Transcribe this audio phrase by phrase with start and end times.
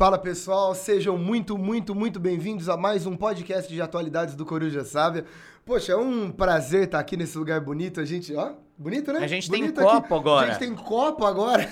[0.00, 4.82] Fala pessoal, sejam muito, muito, muito bem-vindos a mais um podcast de atualidades do Coruja
[4.82, 5.26] Sábia.
[5.62, 8.00] Poxa, é um prazer estar aqui nesse lugar bonito.
[8.00, 9.20] A gente, ó, bonito, né?
[9.20, 10.46] A gente bonito tem copo agora.
[10.46, 11.68] A gente tem copo agora.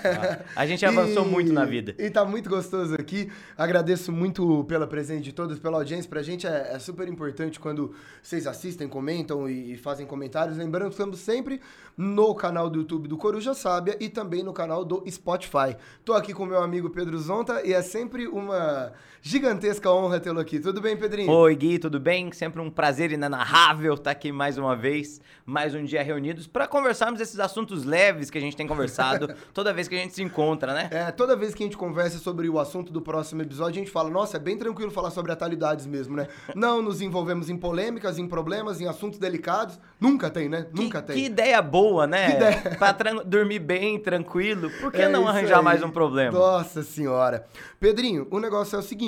[0.54, 1.94] Ah, a gente avançou E- muito na vida.
[1.98, 3.30] E tá muito gostoso aqui.
[3.56, 6.08] Agradeço muito pela presença de todos, pela audiência.
[6.08, 10.58] Pra gente é, é super importante quando vocês assistem, comentam e, e fazem comentários.
[10.58, 11.60] Lembrando que estamos sempre
[11.96, 15.76] no canal do YouTube do Coruja Sábia e também no canal do Spotify.
[16.04, 20.58] Tô aqui com meu amigo Pedro Zonta e é sempre uma gigantesca honra tê-lo aqui.
[20.60, 21.30] Tudo bem, Pedrinho?
[21.30, 22.32] Oi, Gui, tudo bem?
[22.32, 27.20] Sempre um prazer inenarrável estar aqui mais uma vez, mais um dia reunidos para conversarmos
[27.20, 30.72] esses assuntos leves que a gente tem conversado toda vez que a gente se encontra,
[30.72, 30.88] né?
[30.90, 33.90] É, toda vez que a gente conversa sobre o assunto do próximo episódio, a gente
[33.90, 36.28] fala, nossa, é bem tranquilo falar sobre atualidades mesmo, né?
[36.54, 39.78] Não nos envolvemos em polêmicas, em problemas, em assuntos delicados.
[40.00, 40.66] Nunca tem, né?
[40.72, 41.16] Nunca que, tem.
[41.16, 42.30] que ideia boa, né?
[42.30, 42.58] Que ideia.
[42.78, 42.92] Pra
[43.24, 44.70] dormir bem, tranquilo.
[44.80, 45.64] Por que É não arranjar aí.
[45.64, 46.38] mais um problema?
[46.38, 47.46] Nossa senhora.
[47.80, 49.07] Pedrinho, o negócio é o seguinte: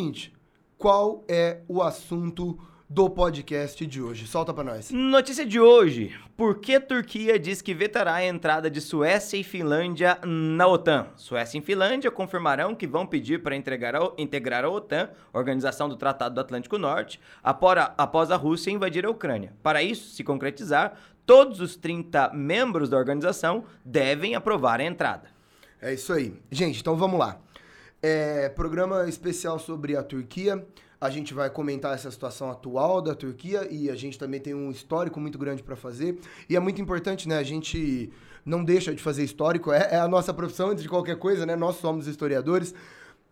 [0.79, 4.27] qual é o assunto do podcast de hoje?
[4.27, 4.91] Solta pra nós.
[4.91, 6.13] Notícia de hoje.
[6.37, 11.07] Por que Turquia diz que vetará a entrada de Suécia e Finlândia na OTAN?
[11.15, 13.95] Suécia e Finlândia confirmarão que vão pedir para integrar
[14.65, 19.53] a, OTAN, Organização do Tratado do Atlântico Norte, após a Rússia invadir a Ucrânia.
[19.63, 20.95] Para isso se concretizar,
[21.27, 25.29] todos os 30 membros da organização devem aprovar a entrada.
[25.81, 26.35] É isso aí.
[26.51, 27.39] Gente, então vamos lá.
[28.03, 30.67] É, programa especial sobre a Turquia.
[30.99, 34.71] A gente vai comentar essa situação atual da Turquia e a gente também tem um
[34.71, 36.19] histórico muito grande para fazer.
[36.49, 37.37] E é muito importante, né?
[37.37, 38.11] A gente
[38.45, 41.57] não deixa de fazer histórico, é, é a nossa profissão antes de qualquer coisa, né?
[41.57, 42.75] Nós somos historiadores.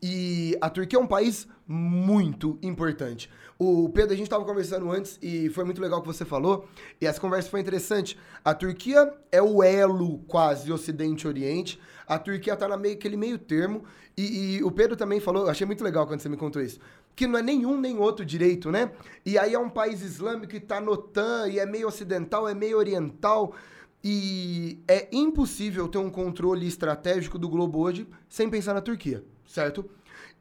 [0.02, 3.28] E a Turquia é um país muito importante.
[3.58, 6.68] O Pedro, a gente estava conversando antes e foi muito legal o que você falou.
[7.00, 8.16] E essa conversa foi interessante.
[8.44, 11.80] A Turquia é o elo quase Ocidente-Oriente.
[12.08, 13.84] A Turquia está naquele meio termo.
[14.16, 16.80] E, e o Pedro também falou, achei muito legal quando você me contou isso,
[17.14, 18.90] que não é nenhum nem outro direito, né?
[19.24, 22.54] E aí é um país islâmico que está no OTAN e é meio ocidental, é
[22.54, 23.54] meio oriental.
[24.02, 29.84] E é impossível ter um controle estratégico do globo hoje sem pensar na Turquia, certo?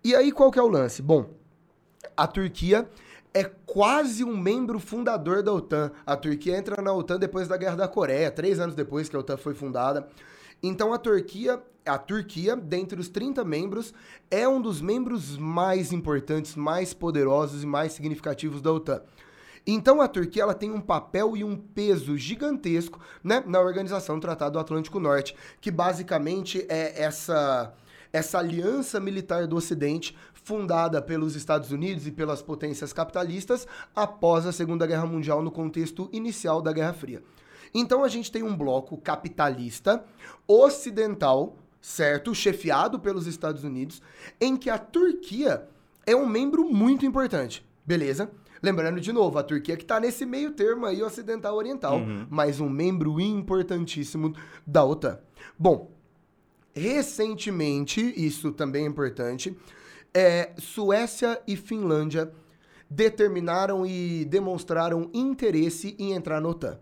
[0.03, 1.01] E aí qual que é o lance?
[1.01, 1.31] Bom,
[2.15, 2.87] a Turquia
[3.33, 5.91] é quase um membro fundador da OTAN.
[6.05, 9.19] A Turquia entra na OTAN depois da Guerra da Coreia, três anos depois que a
[9.19, 10.07] OTAN foi fundada.
[10.61, 13.93] Então a Turquia, a Turquia, dentre os 30 membros,
[14.29, 19.01] é um dos membros mais importantes, mais poderosos e mais significativos da OTAN.
[19.65, 24.21] Então a Turquia ela tem um papel e um peso gigantesco né, na organização do
[24.21, 27.73] Tratado do Atlântico Norte, que basicamente é essa
[28.11, 34.53] essa aliança militar do Ocidente fundada pelos Estados Unidos e pelas potências capitalistas após a
[34.53, 37.21] Segunda Guerra Mundial no contexto inicial da Guerra Fria.
[37.79, 40.03] Então a gente tem um bloco capitalista
[40.47, 44.01] ocidental, certo, chefiado pelos Estados Unidos,
[44.41, 45.67] em que a Turquia
[46.03, 47.63] é um membro muito importante.
[47.85, 48.31] Beleza?
[48.63, 51.99] Lembrando de novo, a Turquia que está nesse meio termo aí ocidental-oriental,
[52.31, 54.33] mas um membro importantíssimo
[54.65, 55.19] da OTAN.
[55.57, 55.91] Bom,
[56.73, 59.55] recentemente, isso também é importante,
[60.11, 62.31] é, Suécia e Finlândia
[62.89, 66.79] determinaram e demonstraram interesse em entrar na OTAN.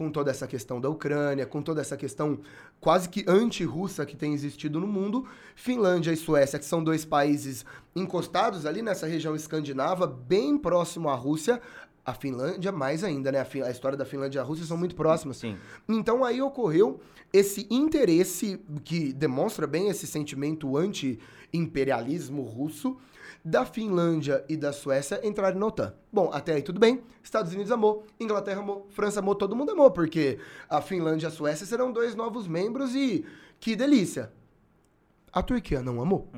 [0.00, 2.38] Com toda essa questão da Ucrânia, com toda essa questão
[2.80, 7.66] quase que anti-russa que tem existido no mundo, Finlândia e Suécia, que são dois países
[7.94, 11.60] encostados ali nessa região escandinava, bem próximo à Rússia,
[12.02, 13.40] a Finlândia mais ainda, né?
[13.40, 15.36] A, a história da Finlândia e a Rússia são muito próximas.
[15.36, 15.58] Sim.
[15.86, 16.98] Então aí ocorreu
[17.30, 22.96] esse interesse que demonstra bem esse sentimento anti-imperialismo russo
[23.44, 25.94] da Finlândia e da Suécia entrarem na OTAN.
[26.12, 27.02] Bom, até aí tudo bem.
[27.22, 31.30] Estados Unidos amou, Inglaterra amou, França amou, todo mundo amou, porque a Finlândia e a
[31.30, 33.24] Suécia serão dois novos membros e
[33.58, 34.30] que delícia.
[35.32, 36.28] A Turquia não amou.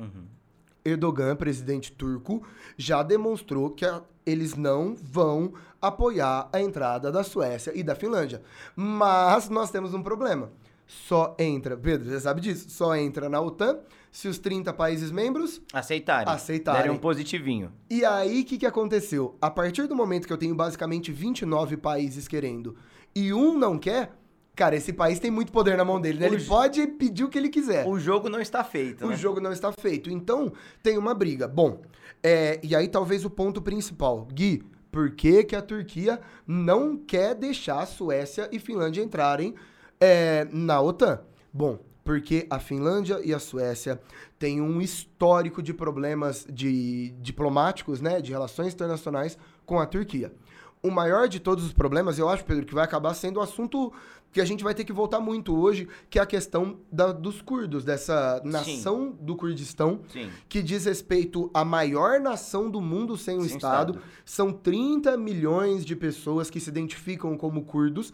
[0.85, 2.45] Erdogan, presidente turco,
[2.77, 8.41] já demonstrou que a- eles não vão apoiar a entrada da Suécia e da Finlândia.
[8.75, 10.51] Mas nós temos um problema.
[10.85, 13.79] Só entra, Pedro, você sabe disso, só entra na OTAN
[14.13, 15.59] se os 30 países membros.
[15.73, 16.31] Aceitarem.
[16.31, 16.81] Aceitarem.
[16.83, 17.73] Derem um positivinho.
[17.89, 19.35] E aí, o que, que aconteceu?
[19.41, 22.77] A partir do momento que eu tenho basicamente 29 países querendo
[23.15, 24.13] e um não quer,
[24.55, 26.29] cara, esse país tem muito poder na mão dele, né?
[26.29, 27.87] O Ele pode pedir o que ele quiser.
[27.87, 29.17] O jogo não está feito, O né?
[29.17, 30.11] jogo não está feito.
[30.11, 31.47] Então, tem uma briga.
[31.47, 31.81] Bom,
[32.21, 34.27] é, e aí talvez o ponto principal.
[34.31, 39.55] Gui, por que, que a Turquia não quer deixar a Suécia e Finlândia entrarem
[39.99, 41.21] é, na OTAN?
[41.51, 43.99] Bom, porque a Finlândia e a Suécia
[44.37, 50.33] têm um histórico de problemas de diplomáticos, né, de relações internacionais com a Turquia.
[50.81, 53.93] o maior de todos os problemas, eu acho, Pedro, que vai acabar sendo o assunto
[54.33, 57.41] que a gente vai ter que voltar muito hoje, que é a questão da, dos
[57.41, 59.25] curdos, dessa nação Sim.
[59.25, 60.29] do Kurdistão, Sim.
[60.49, 63.93] que diz respeito à maior nação do mundo sem um Estado.
[63.93, 64.01] Estado.
[64.25, 68.11] São 30 milhões de pessoas que se identificam como curdos,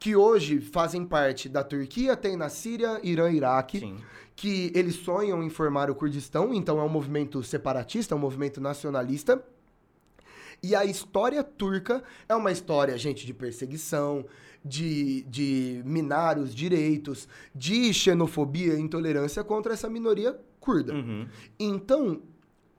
[0.00, 3.98] que hoje fazem parte da Turquia, tem na Síria, Irã, Iraque, Sim.
[4.34, 8.62] que eles sonham em formar o Kurdistão, então é um movimento separatista, é um movimento
[8.62, 9.44] nacionalista.
[10.62, 14.24] E a história turca é uma história, gente, de perseguição,
[14.64, 20.94] de, de minar os direitos, de xenofobia e intolerância contra essa minoria curda.
[20.94, 21.28] Uhum.
[21.58, 22.22] Então,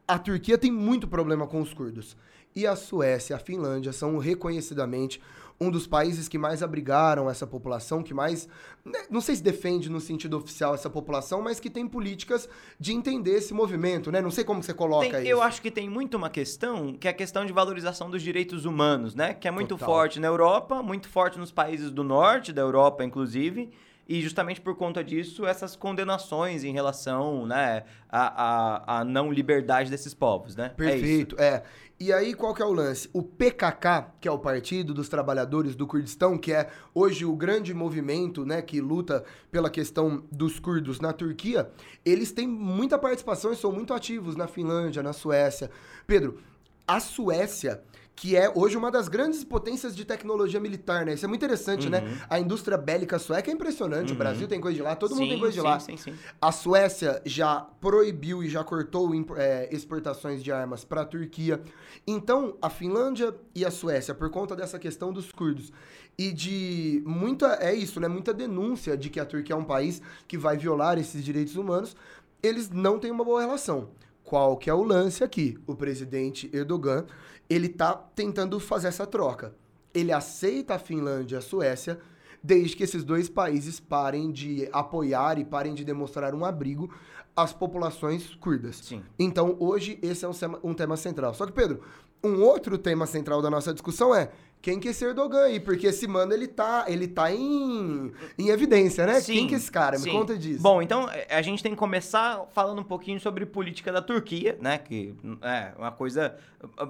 [0.07, 2.17] a Turquia tem muito problema com os curdos.
[2.55, 5.21] E a Suécia, a Finlândia são reconhecidamente
[5.61, 8.49] um dos países que mais abrigaram essa população, que mais,
[8.83, 12.49] né, não sei se defende no sentido oficial essa população, mas que tem políticas
[12.79, 14.21] de entender esse movimento, né?
[14.21, 15.27] Não sei como você coloca tem, isso.
[15.29, 18.65] Eu acho que tem muito uma questão, que é a questão de valorização dos direitos
[18.65, 19.35] humanos, né?
[19.35, 19.87] Que é muito Total.
[19.87, 23.69] forte na Europa, muito forte nos países do norte da Europa, inclusive.
[24.09, 29.89] E justamente por conta disso, essas condenações em relação né, à, à, à não liberdade
[29.89, 30.69] desses povos, né?
[30.75, 31.63] Perfeito, é.
[32.03, 33.07] E aí, qual que é o lance?
[33.13, 37.75] O PKK, que é o Partido dos Trabalhadores do Kurdistão, que é hoje o grande
[37.75, 41.69] movimento né, que luta pela questão dos curdos na Turquia,
[42.03, 45.69] eles têm muita participação e são muito ativos na Finlândia, na Suécia.
[46.07, 46.39] Pedro,
[46.87, 47.83] a Suécia
[48.15, 51.13] que é hoje uma das grandes potências de tecnologia militar, né?
[51.13, 51.99] Isso é muito interessante, né?
[51.99, 52.05] uhum.
[52.05, 52.21] né?
[52.29, 54.09] A indústria bélica sueca é impressionante.
[54.09, 54.15] Uhum.
[54.15, 55.79] O Brasil tem coisa de lá, todo sim, mundo tem coisa de sim, lá.
[55.79, 56.13] Sim, sim.
[56.39, 61.61] A Suécia já proibiu e já cortou é, exportações de armas para a Turquia.
[62.05, 65.71] Então, a Finlândia e a Suécia, por conta dessa questão dos curdos
[66.17, 67.57] e de muita.
[67.59, 68.07] É isso, né?
[68.07, 71.95] Muita denúncia de que a Turquia é um país que vai violar esses direitos humanos,
[72.43, 73.89] eles não têm uma boa relação.
[74.23, 75.57] Qual que é o lance aqui?
[75.67, 77.05] O presidente Erdogan
[77.53, 79.53] ele tá tentando fazer essa troca.
[79.93, 81.99] Ele aceita a Finlândia e a Suécia,
[82.41, 86.89] desde que esses dois países parem de apoiar e parem de demonstrar um abrigo
[87.35, 88.77] às populações curdas.
[88.77, 89.03] Sim.
[89.19, 91.33] Então, hoje, esse é um tema, um tema central.
[91.33, 91.81] Só que, Pedro,
[92.23, 95.59] um outro tema central da nossa discussão é quem que é esse Erdogan aí?
[95.59, 99.19] Porque esse mano, ele tá, ele tá em, em evidência, né?
[99.19, 99.97] Sim, quem que é esse cara?
[99.97, 100.11] Me sim.
[100.11, 100.61] conta disso.
[100.61, 104.57] Bom, então é, a gente tem que começar falando um pouquinho sobre política da Turquia,
[104.61, 104.77] né?
[104.77, 106.35] Que é uma coisa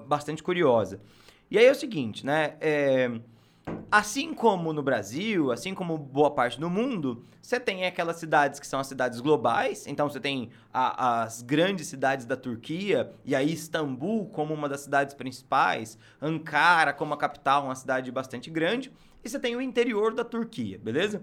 [0.05, 0.99] bastante curiosa.
[1.49, 2.55] E aí é o seguinte, né?
[2.59, 3.09] É,
[3.91, 8.65] Assim como no Brasil, assim como boa parte do mundo, você tem aquelas cidades que
[8.65, 9.85] são as cidades globais.
[9.85, 14.81] Então você tem a, as grandes cidades da Turquia, e aí Istambul como uma das
[14.81, 18.91] cidades principais, Ankara como a capital, uma cidade bastante grande.
[19.23, 21.21] E você tem o interior da Turquia, beleza?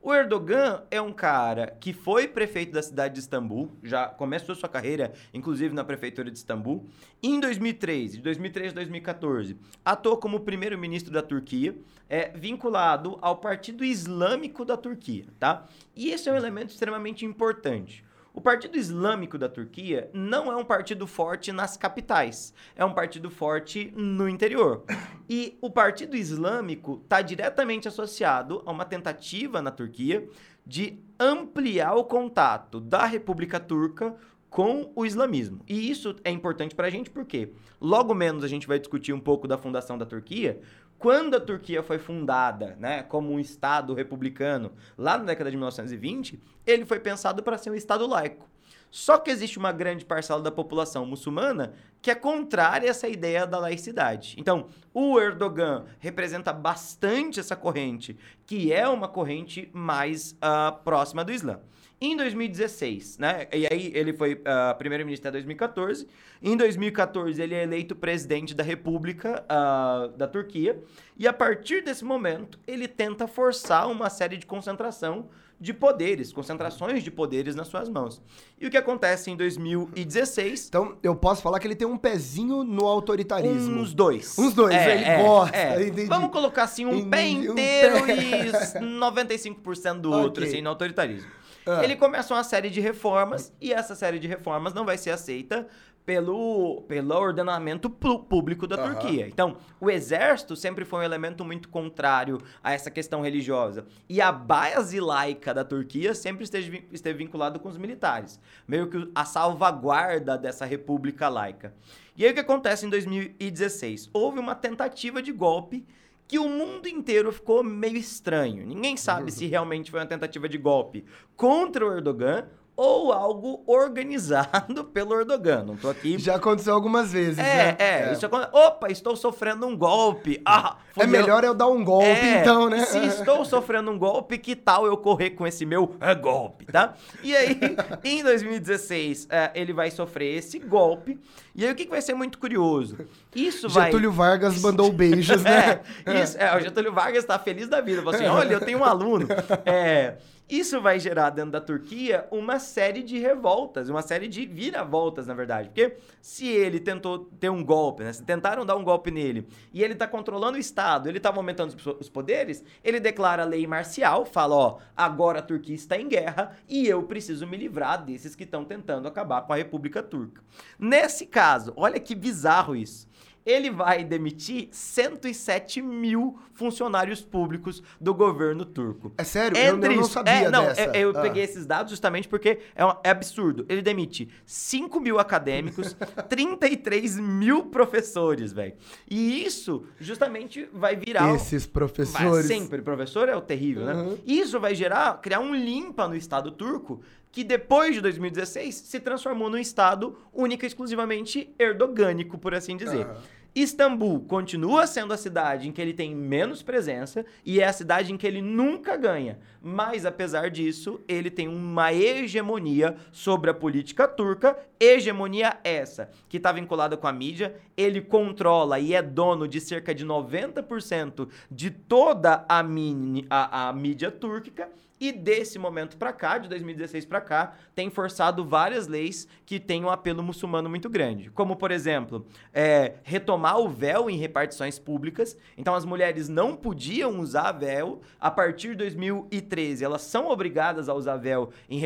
[0.00, 4.68] O Erdogan é um cara que foi prefeito da cidade de Istambul, já começou sua
[4.68, 6.86] carreira, inclusive na prefeitura de Istambul.
[7.20, 11.76] Em 2003, de 2003 a 2014, atuou como primeiro-ministro da Turquia,
[12.08, 15.66] é, vinculado ao Partido Islâmico da Turquia, tá?
[15.96, 18.04] E esse é um elemento extremamente importante.
[18.38, 23.28] O Partido Islâmico da Turquia não é um partido forte nas capitais, é um partido
[23.32, 24.84] forte no interior.
[25.28, 30.28] E o Partido Islâmico está diretamente associado a uma tentativa na Turquia
[30.64, 34.14] de ampliar o contato da República Turca
[34.48, 35.60] com o islamismo.
[35.66, 39.20] E isso é importante para a gente porque logo menos a gente vai discutir um
[39.20, 40.60] pouco da fundação da Turquia,
[40.98, 46.40] quando a Turquia foi fundada, né, como um estado republicano, lá na década de 1920,
[46.66, 48.48] ele foi pensado para ser um estado laico.
[48.90, 53.46] Só que existe uma grande parcela da população muçulmana que é contrária a essa ideia
[53.46, 54.34] da laicidade.
[54.38, 61.32] Então, o Erdogan representa bastante essa corrente, que é uma corrente mais uh, próxima do
[61.32, 61.60] Islã.
[62.00, 63.48] Em 2016, né?
[63.52, 66.06] E aí ele foi uh, primeiro-ministro até 2014.
[66.40, 70.80] Em 2014 ele é eleito presidente da República uh, da Turquia.
[71.16, 75.28] E a partir desse momento ele tenta forçar uma série de concentração
[75.60, 78.22] de poderes, concentrações de poderes nas suas mãos.
[78.60, 80.68] E o que acontece em 2016?
[80.68, 83.80] Então, eu posso falar que ele tem um pezinho no autoritarismo.
[83.80, 84.38] Uns dois.
[84.38, 85.56] Uns dois, é, ele é, gosta.
[85.56, 85.90] É.
[86.06, 88.14] Vamos colocar assim, um entendi, pé inteiro um pé.
[88.14, 88.52] e
[89.58, 90.54] 95% do outro, okay.
[90.54, 91.37] assim, no autoritarismo.
[91.68, 91.84] Ah.
[91.84, 95.66] Ele começa uma série de reformas e essa série de reformas não vai ser aceita
[96.08, 98.94] pelo, pelo ordenamento público da uhum.
[98.94, 99.28] Turquia.
[99.28, 103.84] Então, o exército sempre foi um elemento muito contrário a essa questão religiosa.
[104.08, 108.40] E a base laica da Turquia sempre esteve, esteve vinculado com os militares.
[108.66, 111.74] Meio que a salvaguarda dessa república laica.
[112.16, 114.08] E aí o que acontece em 2016?
[114.10, 115.86] Houve uma tentativa de golpe
[116.28, 118.66] que o mundo inteiro ficou meio estranho.
[118.66, 119.36] Ninguém sabe uhum.
[119.36, 121.04] se realmente foi uma tentativa de golpe
[121.34, 122.46] contra o Erdogan
[122.78, 125.64] ou algo organizado pelo Erdogan.
[125.64, 126.16] Não tô aqui.
[126.16, 127.76] Já aconteceu algumas vezes, É, né?
[127.80, 130.40] é, Isso aconte- Opa, estou sofrendo um golpe.
[130.46, 132.84] Ah, É melhor eu dar um golpe, É, então, né?
[132.84, 136.94] Se estou sofrendo um golpe, que tal eu correr com esse meu é, golpe, tá?
[137.20, 137.58] E aí,
[138.04, 141.18] em 2016, é, ele vai sofrer esse golpe.
[141.56, 142.96] E aí, o que, vai ser muito curioso?
[143.34, 143.86] Isso vai.
[143.86, 145.80] Getúlio Vargas mandou beijos, né?
[146.06, 148.02] É, isso, é, o Getúlio Vargas está feliz da vida.
[148.02, 149.26] Falou assim: olha, eu tenho um aluno.
[149.66, 150.14] É,
[150.48, 155.34] isso vai gerar dentro da Turquia uma série de revoltas, uma série de viravoltas, na
[155.34, 155.68] verdade.
[155.68, 158.12] Porque se ele tentou ter um golpe, né?
[158.12, 161.74] Se tentaram dar um golpe nele e ele está controlando o Estado, ele estava aumentando
[162.00, 166.86] os- poderes, ele declara lei marcial, fala: ó, agora a Turquia está em guerra e
[166.86, 170.42] eu preciso me livrar desses que estão tentando acabar com a República Turca.
[170.78, 173.07] Nesse caso, olha que bizarro isso
[173.50, 179.12] ele vai demitir 107 mil funcionários públicos do governo turco.
[179.16, 179.56] É sério?
[179.56, 180.82] Eu- eu, não sabia é, não, dessa.
[180.96, 181.22] Eu, eu Ah.
[181.22, 183.64] peguei esses dados justamente porque é, um- é absurdo.
[183.68, 185.96] Ele demite 5 mil acadêmicos,
[186.28, 188.74] 33 mil professores, velho.
[189.08, 191.34] E isso justamente vai virar...
[191.34, 192.46] Esses Vai professores.
[192.46, 193.94] sempre, professor é o terrível, né?
[193.94, 194.18] Uhum.
[194.26, 197.00] Isso vai gerar, criar um limpa no Estado turco,
[197.30, 203.06] que depois de 2016 se transformou num Estado única e exclusivamente erdogânico, por assim dizer.
[203.06, 203.16] Aham.
[203.54, 208.12] Istambul continua sendo a cidade em que ele tem menos presença e é a cidade
[208.12, 209.38] em que ele nunca ganha.
[209.60, 216.52] Mas, apesar disso, ele tem uma hegemonia sobre a política turca, hegemonia essa, que está
[216.52, 217.56] vinculada com a mídia.
[217.76, 223.72] Ele controla e é dono de cerca de 90% de toda a, mini- a- a
[223.72, 224.68] mídia túrquica.
[225.00, 229.84] E desse momento pra cá, de 2016 pra cá, tem forçado várias leis que têm
[229.84, 231.30] um apelo muçulmano muito grande.
[231.30, 235.36] Como, por exemplo, é, retomar o véu em repartições públicas.
[235.56, 238.00] Então, as mulheres não podiam usar véu.
[238.20, 241.80] A partir de 2013, elas são obrigadas a usar véu em,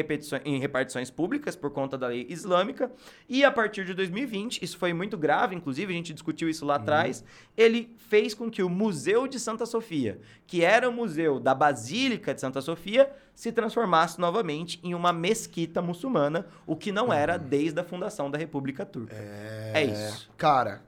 [0.45, 2.91] em repartições públicas por conta da lei islâmica.
[3.29, 6.77] E a partir de 2020, isso foi muito grave, inclusive, a gente discutiu isso lá
[6.77, 7.25] atrás,
[7.57, 12.35] ele fez com que o Museu de Santa Sofia, que era o museu da Basílica
[12.35, 13.02] de Santa Sofia,
[13.35, 18.39] se transformasse novamente em uma mesquita muçulmana, o que não era desde a fundação da
[18.39, 19.15] República Turca.
[19.15, 20.31] É, isso.
[20.37, 20.83] Cara,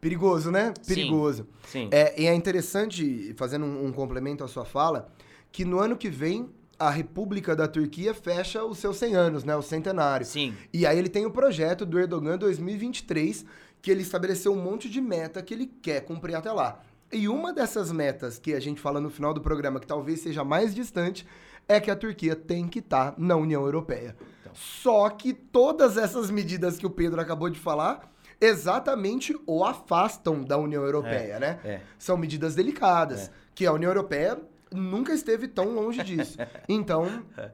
[0.00, 0.72] perigoso, né?
[0.82, 0.94] Sim.
[0.94, 1.48] Perigoso.
[1.66, 1.88] Sim.
[1.90, 5.10] É, e é interessante, fazendo um, um complemento à sua fala,
[5.50, 6.48] que no ano que vem
[6.78, 9.56] a República da Turquia fecha os seus 100 anos, né?
[9.56, 10.26] O centenário.
[10.26, 10.54] Sim.
[10.72, 13.44] E aí ele tem o projeto do Erdogan 2023,
[13.80, 16.82] que ele estabeleceu um monte de meta que ele quer cumprir até lá.
[17.16, 20.44] E uma dessas metas que a gente fala no final do programa, que talvez seja
[20.44, 21.26] mais distante,
[21.66, 24.14] é que a Turquia tem que estar na União Europeia.
[24.52, 30.58] Só que todas essas medidas que o Pedro acabou de falar exatamente o afastam da
[30.58, 31.58] União Europeia, né?
[31.64, 31.80] é.
[31.98, 33.30] São medidas delicadas, É.
[33.54, 34.38] que a União Europeia
[34.76, 36.38] nunca esteve tão longe disso.
[36.68, 37.08] Então,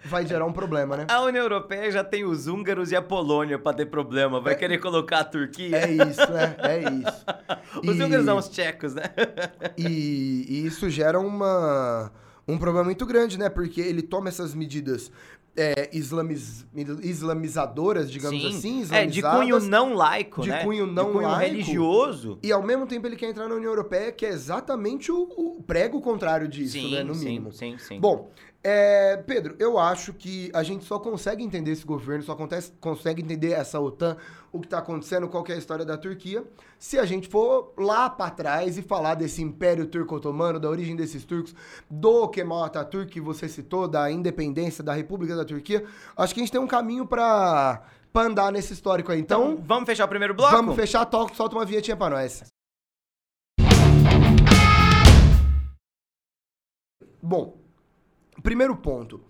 [0.04, 1.06] vai gerar um problema, né?
[1.08, 4.40] A União Europeia já tem os húngaros e a Polônia pra ter problema.
[4.40, 5.76] Vai querer colocar a Turquia?
[5.76, 6.56] É isso, né?
[6.58, 7.24] É isso.
[7.88, 9.04] Os E- húngaros são os tchecos, né?
[9.76, 12.10] E, e isso gera uma,
[12.46, 13.48] um problema muito grande, né?
[13.48, 15.10] Porque ele toma essas medidas
[15.56, 16.66] é, islamiz,
[17.02, 18.48] islamizadoras, digamos Sim.
[18.48, 20.64] assim, É, de islamizadas, cunho não laico, de né?
[20.64, 21.50] cunho não de cunho laico.
[21.52, 22.38] religioso.
[22.42, 25.62] E ao mesmo tempo ele quer entrar na União Europeia, que é exatamente o, o
[25.62, 27.02] prego contrário disso, sim, né?
[27.02, 27.52] No sim, mínimo.
[27.52, 28.00] sim, sim.
[28.00, 28.30] Bom,
[28.64, 33.20] é, Pedro, eu acho que a gente só consegue entender esse governo, só acontece, consegue
[33.20, 34.16] entender essa OTAN,
[34.52, 36.44] o que está acontecendo, qual que é a história da Turquia,
[36.78, 41.24] se a gente for lá para trás e falar desse Império Turco-Otomano, da origem desses
[41.24, 41.54] turcos,
[41.90, 45.84] do Kemal Atatürk que você citou, da independência da República da Turquia,
[46.16, 47.82] acho que a gente tem um caminho para
[48.14, 49.20] andar nesse histórico aí.
[49.20, 50.54] então, Então, vamos fechar o primeiro bloco?
[50.54, 52.44] vamos fechar, toca, solta uma vinhetinha para nós.
[57.20, 57.61] Bom,
[58.40, 59.20] primeiro ponto.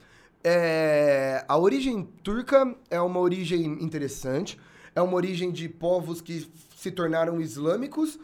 [0.45, 4.59] É, a origem turca é uma origem interessante.
[4.95, 8.19] É uma origem de povos que se tornaram islâmicos,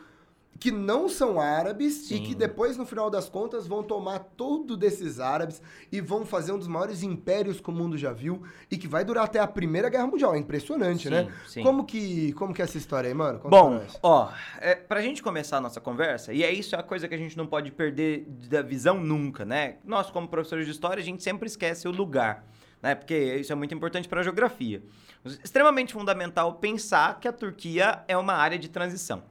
[0.59, 2.23] que não são árabes e Sim.
[2.23, 5.63] que depois, no final das contas, vão tomar tudo desses árabes
[5.93, 9.05] e vão fazer um dos maiores impérios que o mundo já viu e que vai
[9.05, 10.35] durar até a Primeira Guerra Mundial.
[10.35, 11.33] É impressionante, Sim, né?
[11.47, 11.63] sim.
[11.63, 13.39] Como que, como que é essa história aí, mano?
[13.39, 16.83] Conta Bom, ó, é, pra gente começar a nossa conversa, e é isso é a
[16.83, 19.77] coisa que a gente não pode perder da visão nunca, né?
[19.85, 22.45] Nós, como professores de história, a gente sempre esquece o lugar,
[22.83, 22.97] né?
[22.97, 24.83] Porque isso é muito importante para a geografia.
[25.25, 29.23] Extremamente fundamental pensar que a Turquia é uma área de transição.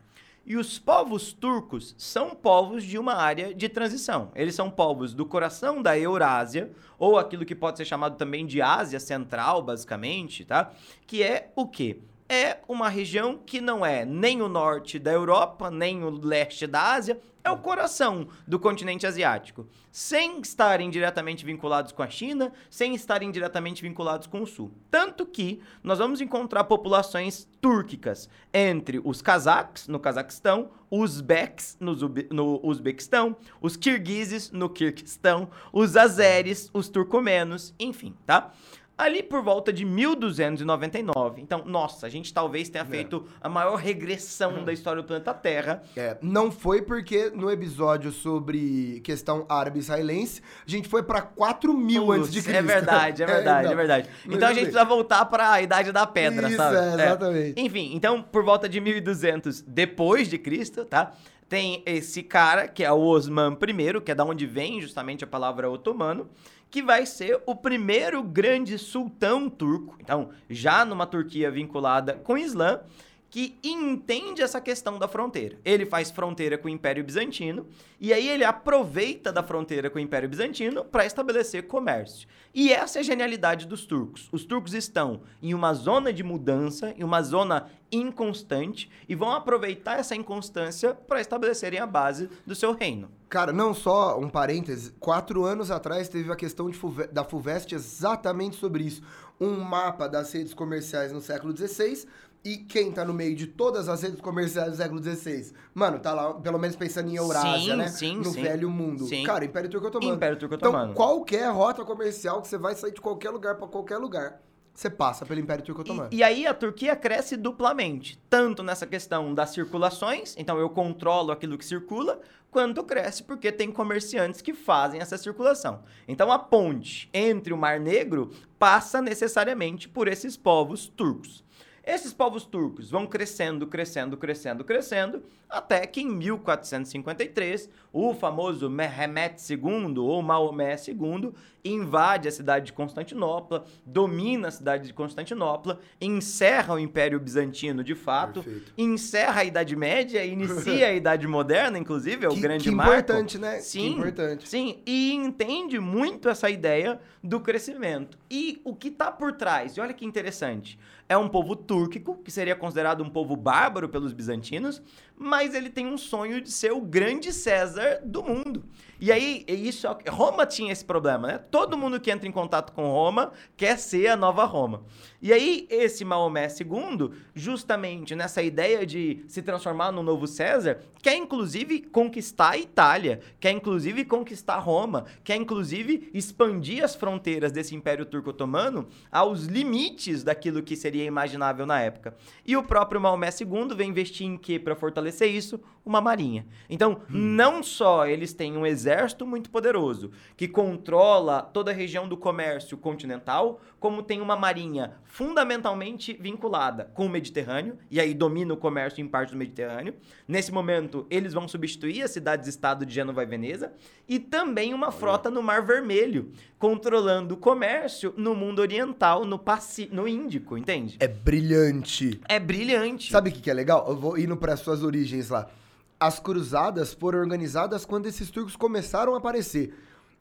[0.48, 4.32] E os povos turcos são povos de uma área de transição.
[4.34, 8.62] Eles são povos do coração da Eurásia, ou aquilo que pode ser chamado também de
[8.62, 10.72] Ásia Central, basicamente, tá?
[11.06, 12.00] Que é o quê?
[12.29, 16.93] É uma região que não é nem o norte da Europa, nem o leste da
[16.93, 19.65] Ásia, é o coração do continente asiático.
[19.89, 24.72] Sem estarem diretamente vinculados com a China, sem estarem diretamente vinculados com o sul.
[24.91, 31.96] Tanto que nós vamos encontrar populações túrquicas entre os cazaques, no Cazaquistão, os uzbeks, no,
[32.31, 38.51] no Uzbequistão, os kirguizes, no Kirguistão, os azeres, os turcomenos, enfim, tá?
[38.98, 41.42] Ali por volta de 1299.
[41.42, 42.88] Então, nossa, a gente talvez tenha é.
[42.88, 45.84] feito a maior regressão da história do planeta Terra.
[45.96, 52.12] É, não foi porque no episódio sobre questão árabe-israelense, a gente foi para 4 mil
[52.12, 52.58] antes de Cristo.
[52.58, 54.10] É verdade, é verdade, é, é verdade.
[54.25, 56.75] Então a gente precisa voltar para a Idade da Pedra, Isso, sabe?
[56.75, 57.60] É, exatamente.
[57.60, 57.63] É.
[57.63, 61.13] Enfim, então por volta de 1200 depois de Cristo, tá?
[61.48, 65.27] Tem esse cara, que é o Osman I, que é da onde vem justamente a
[65.27, 66.30] palavra otomano,
[66.70, 72.38] que vai ser o primeiro grande sultão turco, então já numa Turquia vinculada com o
[72.38, 72.82] Islã,
[73.29, 75.57] que entende essa questão da fronteira.
[75.63, 77.67] Ele faz fronteira com o Império Bizantino
[78.00, 82.27] e aí ele aproveita da fronteira com o Império Bizantino para estabelecer comércio.
[82.53, 84.29] E essa é a genialidade dos turcos.
[84.31, 90.00] Os turcos estão em uma zona de mudança, em uma zona inconstante e vão aproveitar
[90.00, 93.10] essa inconstância para estabelecerem a base do seu reino.
[93.29, 98.55] Cara, não só um parêntese, quatro anos atrás teve a questão Fuve da FUVEST exatamente
[98.55, 99.01] sobre isso.
[99.39, 102.07] Um mapa das redes comerciais no século XVI
[102.48, 105.51] e quem tá no meio de todas as redes comerciais do século XVI?
[105.74, 107.88] Mano, tá lá, pelo menos pensando em Eurásia, sim, né?
[107.89, 108.42] Sim, no sim.
[108.42, 109.04] velho mundo.
[109.04, 109.24] Sim.
[109.24, 110.16] Cara, Império Turco Otomano.
[110.16, 110.92] Império Turco Otomano.
[110.92, 114.42] Então, qualquer rota comercial que você vai sair de qualquer lugar para qualquer lugar,
[114.74, 116.08] você passa pelo Império Turco Otomano.
[116.10, 121.34] E, e, aí a Turquia cresce duplamente, tanto nessa questão das circulações, então eu controlo
[121.34, 125.84] aquilo que circula, quanto cresce porque tem comerciantes que fazem essa circulação.
[126.08, 131.46] Então a ponte entre o Mar Negro passa necessariamente por esses povos turcos.
[131.88, 139.38] Esses povos turcos vão crescendo, crescendo, crescendo, crescendo, até que em 1453, o famoso Mehmet
[139.50, 141.32] II, ou Maomé II,
[141.63, 147.96] invade a cidade de Constantinopla, domina a cidade de Constantinopla, encerra o Império Bizantino de
[147.96, 148.74] fato, Perfeito.
[148.77, 152.94] encerra a Idade Média, inicia a Idade Moderna, inclusive, é o que, grande que marco.
[152.94, 153.59] importante, né?
[153.62, 154.50] Sim, que importante.
[154.50, 158.18] sim, e entende muito essa ideia do crescimento.
[158.29, 160.77] E o que está por trás, e olha que interessante,
[161.09, 164.81] é um povo túrquico, que seria considerado um povo bárbaro pelos bizantinos,
[165.17, 168.63] mas ele tem um sonho de ser o grande César do mundo.
[169.00, 171.38] E aí, isso, Roma tinha esse problema, né?
[171.38, 174.83] Todo mundo que entra em contato com Roma quer ser a nova Roma.
[175.22, 181.16] E aí, esse Maomé II, justamente nessa ideia de se transformar no novo César, quer
[181.16, 188.05] inclusive conquistar a Itália, quer inclusive conquistar Roma, quer inclusive expandir as fronteiras desse Império
[188.05, 192.16] Turco-Otomano aos limites daquilo que seria imaginável na época.
[192.46, 195.60] E o próprio Maomé II vem investir em quê para fortalecer isso?
[195.88, 196.46] Uma marinha.
[196.70, 197.06] Então, hum.
[197.10, 202.78] não só eles têm um exército muito poderoso que controla toda a região do comércio
[202.78, 209.02] continental, como tem uma marinha fundamentalmente vinculada com o Mediterrâneo, e aí domina o comércio
[209.02, 209.94] em parte do Mediterrâneo.
[210.28, 213.72] Nesse momento, eles vão substituir as cidades-estado de Gênova e Veneza,
[214.10, 219.88] e também uma frota no Mar Vermelho, controlando o comércio no mundo oriental, no, Paci
[219.90, 220.98] no Índico, entende?
[221.00, 222.20] É brilhante.
[222.28, 223.10] É brilhante.
[223.10, 223.86] Sabe o que, que é legal?
[223.88, 225.50] Eu vou indo para suas origens lá.
[226.00, 229.74] As cruzadas foram organizadas quando esses turcos começaram a aparecer.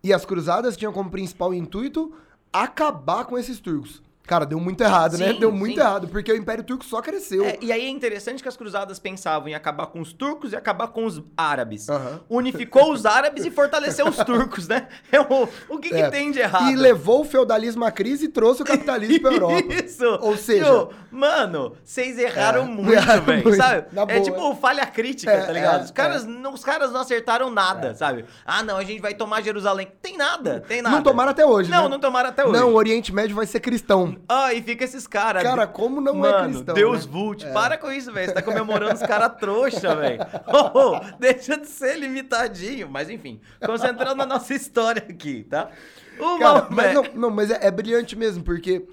[0.02, 2.14] E as cruzadas tinham como principal intuito
[2.52, 4.02] acabar com esses turcos.
[4.26, 5.28] Cara, deu muito errado, né?
[5.28, 5.38] sim, né?
[5.38, 5.80] Deu muito sim.
[5.80, 7.44] errado, porque o Império Turco só cresceu.
[7.44, 10.56] É, e aí é interessante que as cruzadas pensavam em acabar com os turcos e
[10.56, 11.88] acabar com os árabes.
[11.88, 12.18] Uhum.
[12.28, 14.88] Unificou os árabes e fortaleceu os turcos, né?
[15.12, 16.02] É o, o que, é.
[16.02, 16.70] que, tem de errado?
[16.70, 19.72] E levou o feudalismo à crise e trouxe o capitalismo pra Europa.
[19.72, 20.04] Isso!
[20.20, 20.88] Ou seja...
[21.10, 23.86] mano, vocês erraram é, muito, velho, sabe?
[24.08, 25.80] é tipo falha crítica, é, tá ligado?
[25.82, 28.24] É, os, caras, não, os caras não acertaram nada, sabe?
[28.44, 29.88] Ah, não, a gente vai tomar Jerusalém.
[30.02, 30.96] Tem nada, tem nada.
[30.96, 31.88] Não tomaram até hoje, Não, né?
[31.88, 32.58] não tomaram até hoje.
[32.58, 34.15] Não, o Oriente Médio vai ser cristão.
[34.28, 35.42] Ah, e fica esses caras.
[35.42, 36.74] Cara, como não é Mano, é cristão?
[36.74, 37.12] Deus né?
[37.12, 37.44] Vult.
[37.44, 37.52] É.
[37.52, 38.28] Para com isso, velho.
[38.28, 40.20] Você tá comemorando os caras trouxa, velho.
[40.48, 42.88] Oh, oh, deixa de ser limitadinho.
[42.88, 45.70] Mas enfim, concentrando na nossa história aqui, tá?
[46.18, 48.86] Uma, cara, mas não, não, mas é, é brilhante mesmo, porque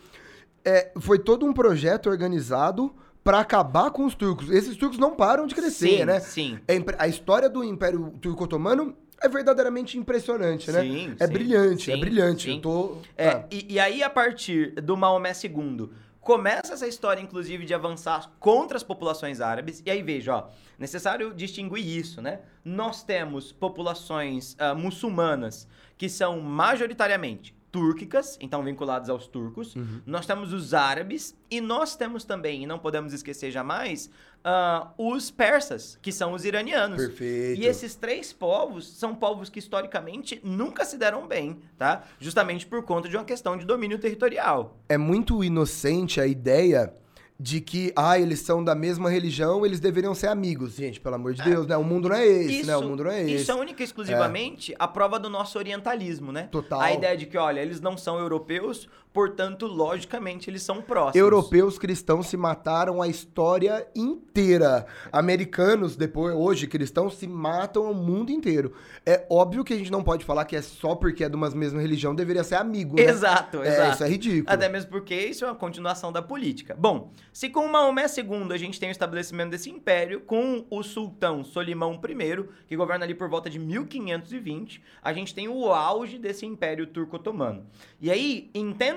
[0.65, 4.49] é, foi todo um projeto organizado para acabar com os turcos.
[4.49, 6.19] Esses turcos não param de crescer, sim, né?
[6.19, 6.59] Sim.
[6.67, 10.81] É, a história do Império Turco-Otomano é verdadeiramente impressionante, né?
[10.81, 12.43] Sim, é sim, brilhante, é sim, é brilhante.
[12.43, 12.55] Sim.
[12.55, 12.97] Eu tô...
[13.17, 13.45] É, ah.
[13.49, 18.75] e, e, aí, a partir do Maomé II, começa essa história, inclusive, de avançar contra
[18.75, 19.81] as populações árabes.
[19.85, 22.41] E aí, veja, ó, necessário distinguir isso, né?
[22.65, 29.75] Nós temos populações uh, muçulmanas que são majoritariamente túrquicas, então vinculadas aos turcos.
[29.75, 29.99] Uhum.
[30.05, 34.11] Nós temos os árabes e nós temos também, e não podemos esquecer jamais,
[34.43, 36.97] ah, os persas, que são os iranianos.
[36.97, 37.59] Perfeito.
[37.59, 42.03] E esses três povos são povos que historicamente nunca se deram bem, tá?
[42.19, 44.77] Justamente por conta de uma questão de domínio territorial.
[44.87, 46.93] É muito inocente a ideia
[47.43, 50.75] de que, ah, eles são da mesma religião, eles deveriam ser amigos.
[50.75, 51.75] Gente, pelo amor de Deus, né?
[51.75, 52.77] O mundo não é esse, né?
[52.77, 53.35] O mundo não é esse.
[53.35, 56.47] Isso é única e exclusivamente a prova do nosso orientalismo, né?
[56.49, 56.79] Total.
[56.79, 61.15] A ideia de que, olha, eles não são europeus, portanto, logicamente, eles são próximos.
[61.15, 64.85] Europeus cristãos se mataram a história inteira.
[65.11, 68.73] Americanos, depois, hoje, cristãos se matam o mundo inteiro.
[69.05, 71.49] É óbvio que a gente não pode falar que é só porque é de uma
[71.51, 73.03] mesma religião, deveria ser amigo, né?
[73.03, 73.93] Exato, É, exato.
[73.93, 74.53] isso é ridículo.
[74.53, 76.75] Até mesmo porque isso é uma continuação da política.
[76.77, 81.43] Bom, se com Maomé II a gente tem o estabelecimento desse império, com o sultão
[81.43, 86.45] Solimão I, que governa ali por volta de 1520, a gente tem o auge desse
[86.45, 87.65] império turco-otomano.
[88.01, 88.49] E aí,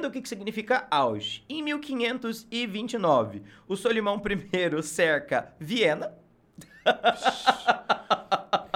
[0.07, 1.45] entenda o que, significa auge.
[1.49, 6.15] Em 1529, o Solimão I cerca Viena,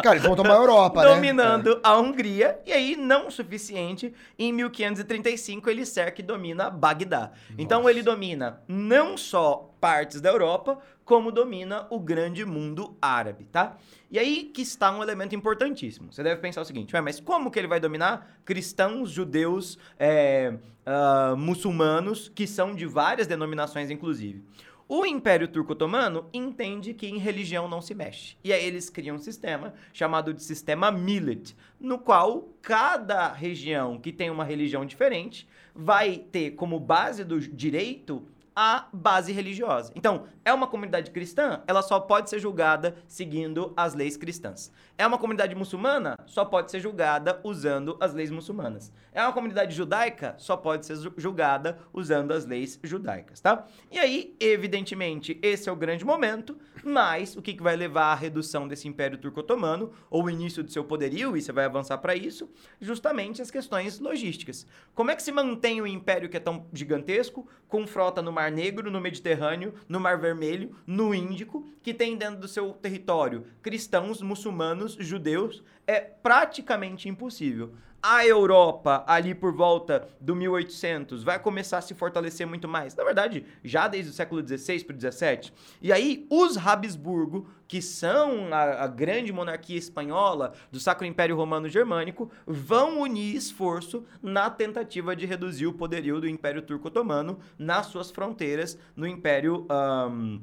[0.02, 1.14] Cara, eles vão tomar a Europa, né?
[1.14, 7.30] dominando a Hungria, e aí, não o suficiente, em 1535 ele cerca e domina Bagdá.
[7.56, 10.78] Então ele domina não só partes da Europa,
[11.10, 13.76] como domina o grande mundo árabe, tá?
[14.08, 16.12] E aí que está um elemento importantíssimo.
[16.12, 20.54] Você deve pensar o seguinte, "Ué, mas como que ele vai dominar cristãos, judeus, é,
[20.86, 24.44] ah, muçulmanos, que são de várias denominações, inclusive?
[24.88, 28.36] O Império Turco-Otomano entende que em religião não se mexe.
[28.44, 34.12] E aí eles criam um sistema chamado de sistema millet, no qual cada região que
[34.12, 38.24] tem uma religião diferente vai ter como base do direito
[38.62, 39.90] a base religiosa.
[39.96, 44.70] Então, é uma comunidade cristã, ela só pode ser julgada seguindo as leis cristãs.
[44.98, 48.92] É uma comunidade muçulmana, só pode ser julgada usando as leis muçulmanas.
[49.14, 53.64] É uma comunidade judaica, só pode ser ju- julgada usando as leis judaicas, tá?
[53.90, 58.14] E aí, evidentemente, esse é o grande momento, mas o que, que vai levar à
[58.14, 62.14] redução desse Império Turco-Otomano, ou o início do seu poderio, e você vai avançar para
[62.14, 62.48] isso,
[62.80, 64.66] justamente as questões logísticas.
[64.94, 68.50] Como é que se mantém o império que é tão gigantesco, com frota no Mar
[68.50, 74.20] Negro, no Mediterrâneo, no Mar Vermelho, no Índico, que tem dentro do seu território cristãos,
[74.20, 75.62] muçulmanos, judeus?
[75.90, 77.74] É praticamente impossível.
[78.00, 82.94] A Europa, ali por volta do 1800, vai começar a se fortalecer muito mais.
[82.94, 85.52] Na verdade, já desde o século XVI para o XVII.
[85.82, 91.68] E aí, os Habsburgo, que são a, a grande monarquia espanhola do Sacro Império Romano
[91.68, 98.12] Germânico, vão unir esforço na tentativa de reduzir o poderio do Império Turco-Otomano nas suas
[98.12, 99.66] fronteiras no Império.
[99.68, 100.38] ahn,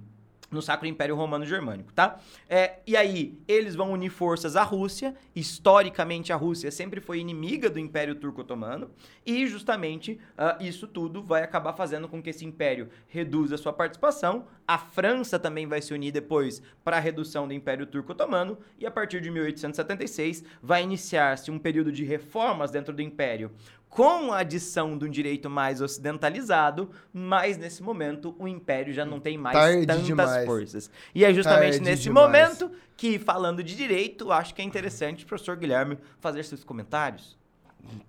[0.49, 2.19] no Sacro Império Romano Germânico, tá?
[2.49, 5.15] É, e aí, eles vão unir forças à Rússia.
[5.35, 8.89] Historicamente, a Rússia sempre foi inimiga do Império Turco-Otomano.
[9.25, 14.47] E, justamente, ah, isso tudo vai acabar fazendo com que esse império reduza sua participação.
[14.65, 18.57] A França também vai se unir depois para a redução do Império Turco-Otomano.
[18.79, 23.51] E, a partir de 1876, vai iniciar-se um período de reformas dentro do Império
[23.89, 29.19] com a adição de um direito mais ocidentalizado, mas nesse momento o império já não
[29.19, 30.45] tem mais Tarde tantas demais.
[30.45, 30.91] forças.
[31.15, 32.25] E é justamente Tarde nesse demais.
[32.27, 37.37] momento que, falando de direito, acho que é interessante o professor Guilherme fazer seus comentários.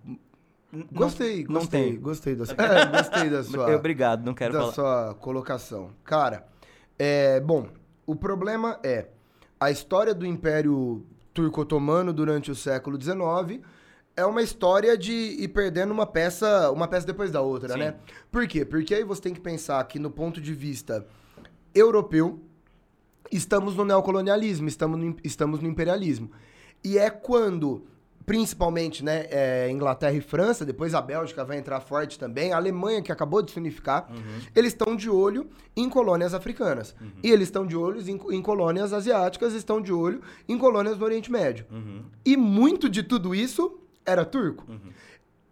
[0.05, 0.19] N-
[0.71, 4.61] não- Gostei, não gostei, gostei da sua, é, gostei da sua, Obrigado, não quero da
[4.61, 4.73] falar.
[4.73, 5.91] sua colocação.
[6.05, 6.47] Cara,
[6.99, 7.69] é, bom,
[8.07, 9.07] o problema é
[9.59, 13.63] a história do Império Turco-Otomano durante o século XIX
[14.19, 17.79] é uma história de ir perdendo uma peça, uma peça depois da outra, Sim.
[17.79, 17.95] né?
[18.33, 18.65] Por quê?
[18.65, 21.07] Porque aí você tem que pensar que no ponto de vista
[21.73, 22.43] europeu,
[23.31, 26.33] estamos no neocolonialismo, estamos no, estamos no imperialismo.
[26.83, 27.87] E é quando,
[28.27, 33.01] principalmente, né, é, Inglaterra e França, depois a Bélgica vai entrar forte também, a Alemanha,
[33.01, 34.11] que acabou de se unificar,
[34.53, 36.93] eles estão de olho em colônias africanas.
[37.23, 41.05] E eles estão de olho em, em colônias asiáticas, estão de olho em colônias do
[41.05, 41.67] Oriente Médio.
[41.71, 43.79] Uhum, E muito de tudo isso
[44.09, 44.67] era turco.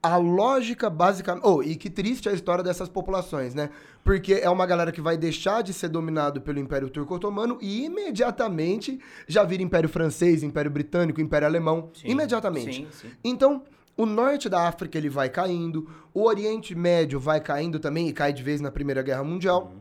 [0.02, 1.44] A lógica basicamente.
[1.44, 3.70] Oh, e que triste a história dessas populações, né?
[4.04, 9.00] Porque é uma galera que vai deixar de ser dominado pelo Império Turco-Otomano e imediatamente
[9.26, 11.90] já vira Império Francês, Império Britânico, Império Alemão.
[11.92, 12.76] Sim, imediatamente.
[12.76, 13.10] sim, sim.
[13.24, 13.64] Então,
[13.96, 18.32] o norte da África ele vai caindo, o Oriente Médio vai caindo também e cai
[18.32, 19.72] de vez na Primeira Guerra Mundial.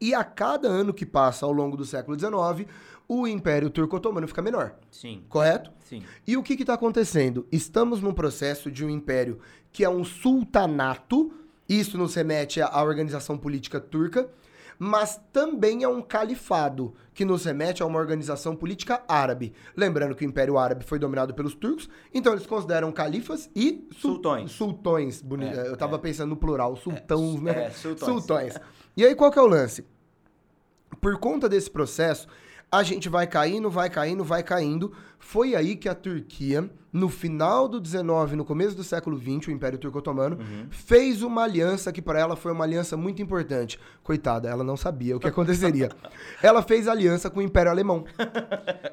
[0.00, 2.68] E a cada ano que passa ao longo do século XIX,
[3.12, 4.76] o Império Turco-Otomano fica menor.
[4.88, 5.72] Sim, Correto?
[5.80, 6.00] sim.
[6.24, 7.44] E o que está acontecendo?
[7.50, 9.40] Estamos num processo de um império
[9.72, 11.32] que é um sultanato,
[11.68, 14.30] isso nos remete à organização política turca,
[14.78, 19.52] mas também é um califado, que nos remete a uma organização política árabe.
[19.76, 24.12] Lembrando que o Império Árabe foi dominado pelos turcos, então eles consideram califas e sul
[24.12, 24.52] Sultões.
[24.52, 25.24] Sultões.
[25.40, 25.98] É, Eu tava é.
[25.98, 27.64] pensando no plural, sultãos, É, né?
[27.66, 28.08] é, sultões.
[28.12, 28.54] sultões.
[28.96, 29.84] E aí, qual que é o lance?
[31.00, 32.28] Por conta desse processo,
[32.70, 34.92] a gente vai caindo, vai caindo, vai caindo.
[35.18, 39.50] Foi aí que a Turquia, no final do 19, no começo do século 20, o
[39.50, 40.38] Império Turco Otomano,
[40.70, 43.78] fez uma aliança que para ela foi uma aliança muito importante.
[44.04, 45.90] Coitada, ela não sabia o que aconteceria.
[46.40, 48.04] ela fez aliança com o Império Alemão.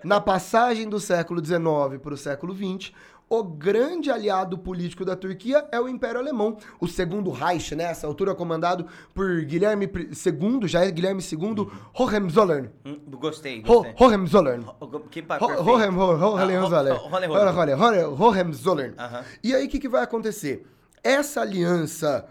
[0.03, 2.93] Na passagem do século 19 para o século 20,
[3.29, 7.83] o grande aliado político da Turquia é o Império Alemão, o segundo Reich, né?
[7.85, 12.69] Essa altura comandado por Guilherme II, já é Guilherme II Hohenzollern.
[12.85, 13.93] Hum, Gostei, Ho- gostei.
[13.99, 14.65] Hohenzollern.
[14.79, 15.69] Ho- Que pa- Ho- perfeito.
[15.69, 16.01] Hohen- Ho-
[16.37, 16.97] Ah, Hohenzollern.
[16.97, 17.73] Ho- Hohenzollern.
[17.73, 18.15] Hohenzollern.
[18.23, 18.95] Hohenzollern.
[19.43, 20.65] E aí, o que, que vai acontecer?
[21.03, 22.25] Essa aliança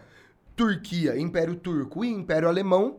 [0.55, 2.97] Turquia, Império Turco e Império Alemão,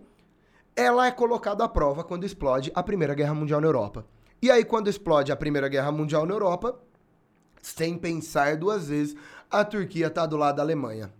[0.75, 4.05] ela é colocada à prova quando explode a Primeira Guerra Mundial na Europa.
[4.39, 6.77] E aí, quando explode a Primeira Guerra Mundial na Europa,
[7.75, 9.15] sem pensar duas vezes,
[9.49, 11.11] a Turquia tá do lado da Alemanha.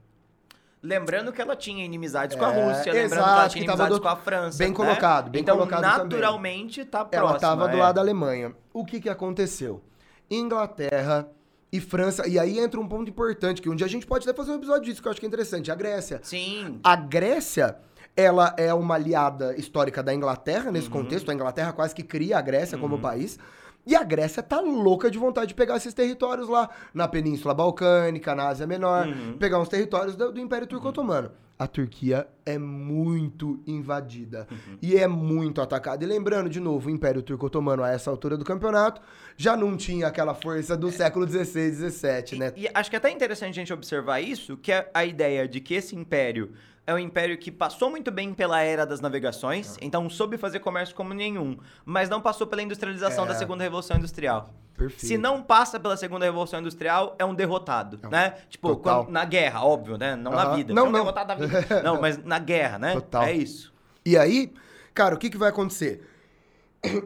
[0.82, 3.98] Lembrando que ela tinha inimizades com a É, Rússia, lembrando exato, que ela tinha inimizades
[3.98, 4.58] do- com a França.
[4.60, 4.76] bem né?
[4.76, 6.20] colocado, bem então, colocado também.
[6.20, 7.30] naturalmente, tá próxima.
[7.32, 7.80] Ela tava do é.
[7.80, 8.54] lado da Alemanha.
[8.72, 9.82] O que que aconteceu?
[10.30, 11.28] Inglaterra
[11.72, 12.28] e França.
[12.28, 14.56] E aí entra um ponto importante, que um dia a gente pode até fazer um
[14.56, 15.72] episódio disso, que eu acho que é interessante.
[15.72, 16.20] A Grécia.
[16.24, 16.80] Sim.
[16.84, 17.78] A Grécia,
[18.16, 20.94] ela é uma aliada histórica da Inglaterra nesse Uhum.
[20.94, 21.30] contexto.
[21.32, 23.38] A Inglaterra quase que cria a Grécia como país.
[23.88, 28.36] E a Grécia tá louca de vontade de pegar esses territórios lá na Península Balcânica,
[28.36, 29.38] na Ásia Menor, Uhum.
[29.38, 31.32] pegar uns territórios do, do Império Turco Otomano.
[31.58, 34.78] A Turquia é muito invadida Uhum.
[34.82, 36.04] e é muito atacada.
[36.04, 39.02] E lembrando, de novo, o Império Turco Otomano, a essa altura do campeonato,
[39.38, 42.52] já não tinha aquela força do século XVI, XVII, né?
[42.56, 45.48] E, e acho que é até interessante a gente observar isso, que é a ideia
[45.48, 46.52] de que esse império
[46.86, 49.80] é um império que passou muito bem pela era das navegações, Ah.
[49.82, 53.28] então soube fazer comércio como nenhum, mas não passou pela industrialização É.
[53.28, 54.54] da segunda revolução industrial.
[54.76, 55.06] Perfeito.
[55.08, 58.36] Se não passa pela segunda revolução industrial, é um derrotado, É um- né?
[58.50, 60.16] Tipo, quando- na guerra, óbvio, né?
[60.16, 60.74] Não na vida.
[60.74, 61.00] Não, é um não.
[61.00, 61.82] derrotado na vida.
[61.84, 62.94] Não, mas na guerra, né?
[62.94, 63.24] Total.
[63.24, 63.74] É isso.
[64.06, 64.54] E aí,
[64.94, 66.08] cara, o que, que vai acontecer?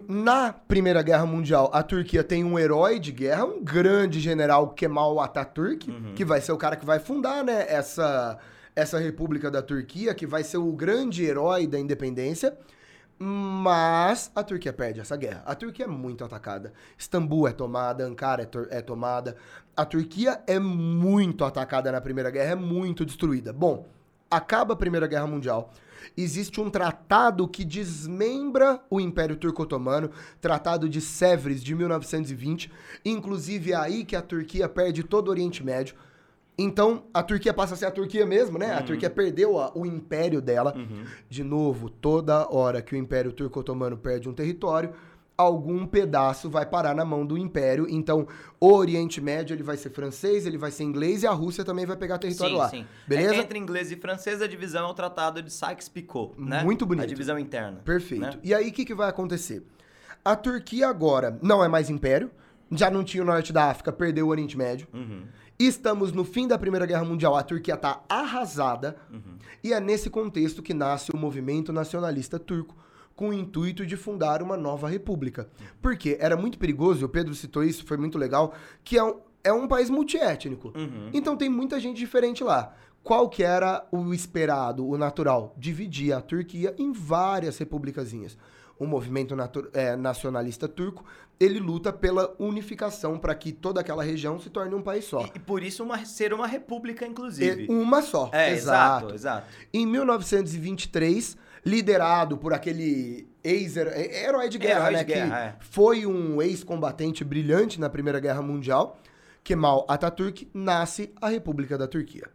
[0.08, 5.20] Na Primeira Guerra Mundial, a Turquia tem um herói de guerra, um grande general Kemal
[5.20, 8.38] Atatürk, que vai ser o cara que vai fundar, né, essa,
[8.76, 12.58] essa República da Turquia, que vai ser o grande herói da independência.
[13.24, 15.44] Mas a Turquia perde essa guerra.
[15.46, 16.74] A Turquia é muito atacada.
[16.98, 19.36] Istambul é tomada, Ankara é, é tomada.
[19.78, 23.54] A Turquia é muito atacada na Primeira Guerra, é muito destruída.
[23.54, 23.86] Bom,
[24.30, 25.72] acaba a Primeira Guerra Mundial.
[26.18, 32.72] Existe um tratado que desmembra o Império Turco-Otomano, Tratado de Sèvres de 1920.
[33.06, 35.96] Inclusive é aí que a Turquia perde todo o Oriente Médio.
[36.58, 38.74] Então, a Turquia passa a ser a Turquia mesmo, né?
[38.74, 40.76] A Turquia perdeu a- o império dela.
[41.30, 44.92] De novo, toda hora que o Império Turco-Otomano perde um território,
[45.42, 47.86] algum pedaço vai parar na mão do Império.
[47.90, 48.28] Então,
[48.60, 51.86] o Oriente Médio ele vai ser francês, ele vai ser inglês e a Rússia também
[51.86, 52.70] vai pegar território sim, lá.
[52.70, 52.86] sim.
[53.08, 53.36] Beleza?
[53.36, 56.64] É, entre inglês e francês, a divisão é o Tratado de Sykes-Picot, né?
[56.64, 57.04] Muito bonito.
[57.04, 57.82] A divisão interna.
[57.84, 58.22] Perfeito.
[58.22, 58.40] né?
[58.44, 59.66] E aí, o que, que vai acontecer?
[60.24, 62.30] A Turquia agora não é mais império,
[62.72, 64.88] já não tinha o norte da África, perdeu o Oriente Médio.
[64.94, 65.24] Uhum.
[65.60, 69.38] Estamos no fim da Primeira Guerra Mundial, a Turquia está arrasada, Uhum.
[69.64, 72.76] e é nesse contexto que nasce o movimento nacionalista turco,
[73.22, 75.48] com o intuito de fundar uma nova república.
[75.80, 79.54] Porque era muito perigoso, o Pedro citou isso, foi muito legal, que é um, é
[79.54, 80.74] um país multiétnico.
[80.76, 81.12] Uhum.
[81.14, 82.74] Então tem muita gente diferente lá.
[83.04, 85.54] Qual que era o esperado, o natural?
[85.56, 88.36] Dividir a Turquia em várias republicazinhas.
[88.80, 89.36] O movimento
[89.74, 91.06] eh, nacionalista turco,
[91.40, 95.22] ele luta pela unificação para que toda aquela região se torne um país só.
[95.28, 97.66] E, e por isso uma, ser uma república, inclusive.
[97.66, 98.32] E uma só.
[98.34, 99.48] É, exato, exato.
[99.72, 105.04] Em 1923, liderado por aquele ex-herói de guerra, Herói né?
[105.04, 105.56] de guerra, que é.
[105.60, 109.00] foi um ex-combatente brilhante na Primeira Guerra Mundial,
[109.44, 112.28] Kemal Atatürk, nasce a República da Turquia.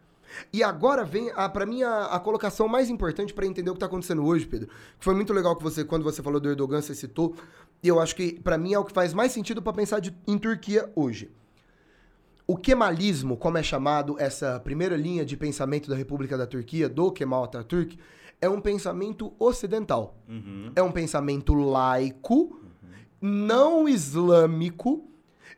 [0.52, 3.80] E agora vem, a, pra mim, a, a colocação mais importante para entender o que
[3.80, 4.68] tá acontecendo hoje, Pedro.
[4.98, 7.34] Que foi muito legal que você, quando você falou do Erdogan, você citou.
[7.82, 10.14] E eu acho que, para mim, é o que faz mais sentido para pensar de-
[10.26, 11.30] em Turquia hoje.
[12.46, 17.10] O Kemalismo, como é chamado essa primeira linha de pensamento da República da Turquia, do
[17.10, 17.98] Kemal Atatürk,
[18.40, 20.16] é um pensamento ocidental.
[20.28, 20.72] Uhum.
[20.74, 22.60] É um pensamento laico,
[23.20, 25.08] não islâmico,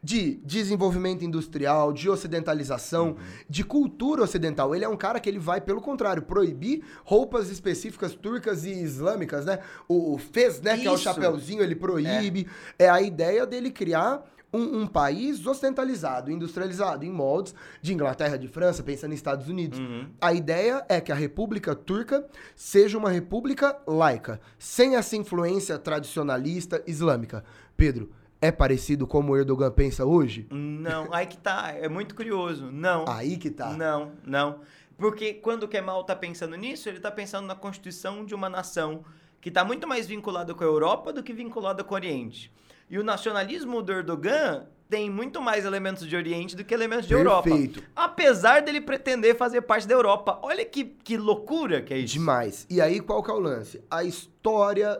[0.02, 3.16] de desenvolvimento industrial, de ocidentalização,
[3.48, 4.74] de cultura ocidental.
[4.74, 9.44] Ele é um cara que ele vai, pelo contrário, proibir roupas específicas turcas e islâmicas,
[9.44, 9.58] né?
[9.88, 11.02] O, o fez, né, que é o Isso.
[11.02, 12.46] chapeuzinho, ele proíbe.
[12.78, 12.88] É.
[12.88, 18.82] a ideia dele criar um, um país ocidentalizado, industrializado, em moldes de Inglaterra, de França,
[18.82, 19.78] pensando nos Estados Unidos.
[19.78, 20.08] Uhum.
[20.20, 26.82] A ideia é que a República Turca seja uma república laica, sem essa influência tradicionalista
[26.86, 27.44] islâmica.
[27.76, 30.46] Pedro, é parecido como o Erdogan pensa hoje?
[30.50, 31.72] Não, aí que tá.
[31.72, 32.70] É muito curioso.
[32.70, 33.04] Não.
[33.08, 33.72] Aí que tá.
[33.72, 34.60] Não, não.
[34.96, 39.04] Porque quando o Kemal tá pensando nisso, ele tá pensando na constituição de uma nação
[39.40, 42.52] que tá muito mais vinculada com a Europa do que vinculada com o Oriente.
[42.90, 47.12] E o nacionalismo do Erdogan tem muito mais elementos de Oriente do que elementos de
[47.12, 47.42] Europa.
[47.42, 47.82] Perfeito.
[47.94, 50.38] Apesar dele pretender fazer parte da Europa.
[50.42, 52.14] Olha que, que loucura que é isso.
[52.14, 52.66] Demais.
[52.70, 53.82] E aí, qual que é o lance?
[53.90, 54.37] A história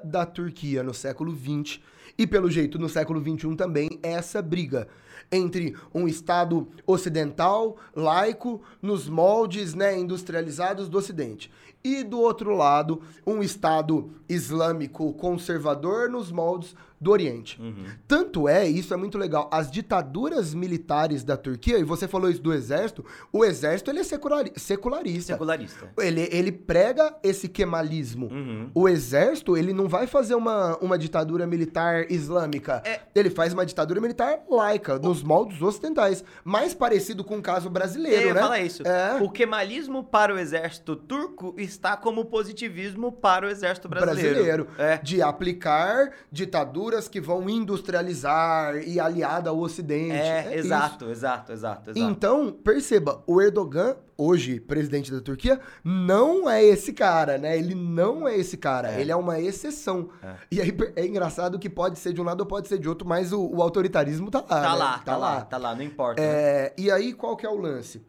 [0.05, 1.81] da Turquia no século XX
[2.19, 4.89] e, pelo jeito, no século XXI também, essa briga
[5.31, 11.51] entre um Estado ocidental, laico, nos moldes né, industrializados do Ocidente.
[11.85, 17.61] E, do outro lado, um Estado islâmico conservador nos moldes do Oriente.
[17.63, 17.85] Uhum.
[18.09, 22.43] Tanto é, isso é muito legal, as ditaduras militares da Turquia, e você falou isso
[22.43, 25.35] do exército, o exército ele é seculari- secularista.
[25.35, 25.93] Secularista.
[25.99, 28.27] Ele, ele prega esse kemalismo.
[28.27, 28.71] Uhum.
[28.75, 32.83] O exército, ele não vai fazer uma, uma ditadura militar islâmica.
[32.85, 33.01] É.
[33.15, 36.25] Ele faz uma ditadura militar laica, nos moldes ocidentais.
[36.45, 38.41] Mais parecido com o caso brasileiro, Eu ia né?
[38.41, 38.87] falar isso.
[38.87, 39.19] É.
[39.23, 44.35] O kemalismo para o exército turco está como positivismo para o exército brasileiro.
[44.35, 44.69] brasileiro.
[44.79, 44.99] É.
[44.99, 50.13] De aplicar ditaduras que vão industrializar e aliada ao Ocidente.
[50.13, 50.67] É, isso.
[50.67, 51.99] exato, exato, exato, exato.
[51.99, 57.57] Então, perceba, o Erdogan, hoje presidente da Turquia, não é esse cara, né?
[57.57, 59.01] Ele não é esse cara, É.
[59.01, 60.11] ele é uma exceção.
[60.21, 60.35] É.
[60.51, 63.07] E aí é engraçado que pode ser de um lado ou pode ser de outro,
[63.07, 64.47] mas o, o autoritarismo tá lá.
[64.47, 64.69] Tá né?
[64.77, 66.21] lá, tá, lá, tá lá, não importa.
[66.21, 66.29] né?
[66.29, 68.03] É, e aí, qual que é o lance?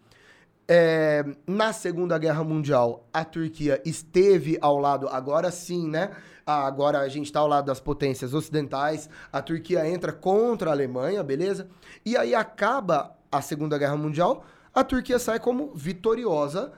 [0.67, 6.11] É, na Segunda Guerra Mundial, a Turquia esteve ao lado, agora sim, né?
[6.45, 10.73] Ah, Agora a gente está ao lado das potências ocidentais, a Turquia entra contra a
[10.73, 11.67] Alemanha, beleza?
[12.03, 14.43] E aí acaba a Segunda Guerra Mundial,
[14.73, 16.73] a Turquia sai como vitoriosa,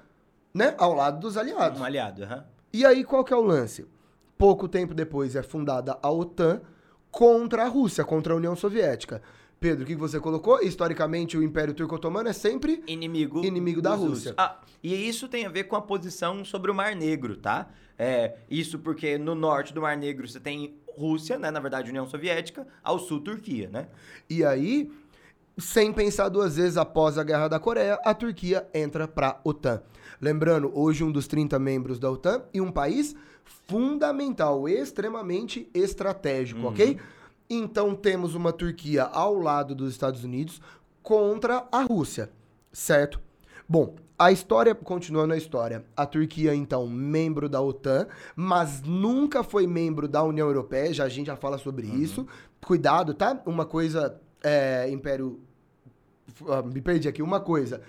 [0.54, 0.76] né?
[0.78, 1.80] Ao lado dos aliados.
[1.80, 2.46] Um aliado, aham.
[2.74, 3.86] E aí, qual que é o lance?
[4.38, 6.62] Pouco tempo depois é fundada a OTAN
[7.12, 9.22] contra a Rússia, contra a União Soviética.
[9.60, 10.60] Pedro, o que você colocou?
[10.62, 14.34] Historicamente, o Império Turco-Otomano é sempre Inimigo, Inimigo da Rússia.
[14.36, 17.70] Ah, e isso tem a ver com a posição sobre o Mar Negro, tá?
[18.00, 21.52] É, isso porque no norte do Mar Negro você tem Rússia, né?
[21.52, 23.90] Na verdade, União Soviética, ao sul Turquia, né?
[24.28, 24.92] E aí,
[25.58, 29.82] sem pensar duas vezes após a Guerra da Coreia, a Turquia entra para a OTAN.
[30.20, 33.16] Lembrando, hoje um dos 30 membros da OTAN e um país
[33.68, 36.98] fundamental, extremamente estratégico, ok?
[37.50, 40.62] Então temos uma Turquia ao lado dos Estados Unidos
[41.04, 42.30] contra a Rússia,
[42.72, 43.20] certo?
[43.68, 49.66] Bom, a história, continuando a história, a Turquia, então, membro da OTAN, mas nunca foi
[49.66, 52.28] membro da União Europeia, já a gente já fala sobre isso.
[52.64, 53.42] Cuidado, tá?
[53.48, 55.40] Uma coisa, é, Império.
[56.48, 57.82] ah, Me perdi aqui, uma coisa.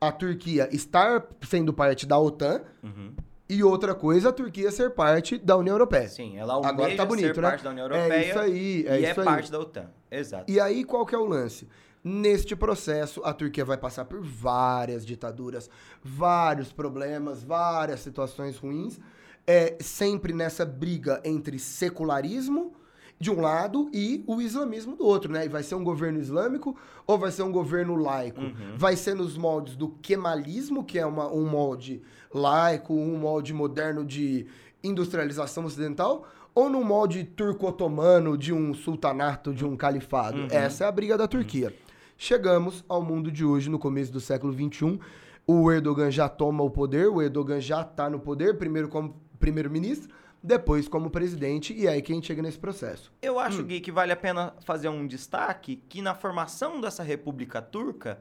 [0.00, 3.12] A Turquia estar sendo parte da OTAN Uhum.
[3.48, 6.08] e outra coisa, a Turquia ser parte da União Europeia.
[6.08, 7.48] Sim, ela almeja Agora tá bonito, ser né?
[7.50, 9.24] parte da União É Europeia isso aí, é e isso é aí.
[9.24, 9.90] parte da OTAN.
[10.10, 10.50] Exato.
[10.50, 11.68] E aí, qual que é o lance?
[12.04, 15.68] Neste processo, a Turquia vai passar por várias ditaduras,
[16.02, 19.00] vários problemas, várias situações ruins,
[19.46, 22.72] é, sempre nessa briga entre secularismo
[23.20, 25.44] de um lado e o islamismo do outro, né?
[25.44, 26.76] E vai ser um governo islâmico
[27.06, 28.40] ou vai ser um governo laico?
[28.76, 32.00] Vai ser nos moldes do kemalismo, que é uma- um molde
[32.32, 34.46] laico, um molde moderno de
[34.84, 40.46] industrialização ocidental, ou no molde turco-otomano de um sultanato, de um califado?
[40.50, 41.74] Essa é a briga da Turquia.
[42.16, 44.98] Chegamos ao mundo de hoje, no começo do século XXI.
[45.46, 50.10] O Erdogan já toma o poder, o Erdogan já está no poder, primeiro como primeiro-ministro,
[50.42, 53.12] depois como presidente, e é aí que a gente chega nesse processo.
[53.20, 53.40] Eu Hum.
[53.40, 58.18] acho, Gui, que vale a pena fazer um destaque que na formação dessa República Turca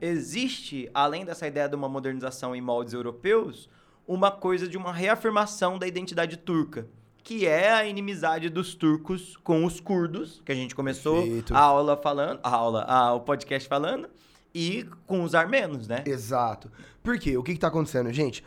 [0.00, 3.68] existe, além dessa ideia de uma modernização em moldes europeus,
[4.06, 6.86] uma coisa de uma reafirmação da identidade turca,
[7.22, 11.54] que é a inimizade dos turcos com os curdos, que a gente começou Perfeito.
[11.54, 14.08] a aula falando, a aula, a, o podcast falando,
[14.54, 16.02] e com os armenos, né?
[16.06, 16.70] Exato.
[17.02, 17.36] Por quê?
[17.36, 18.42] O que está acontecendo, gente?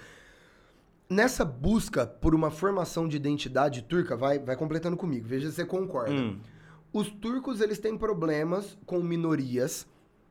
[1.10, 5.66] Nessa busca por uma formação de identidade turca, vai, vai completando comigo, veja se você
[5.66, 6.14] concorda.
[6.14, 6.40] Hum,
[6.92, 9.86] Os turcos, eles têm problemas com minorias,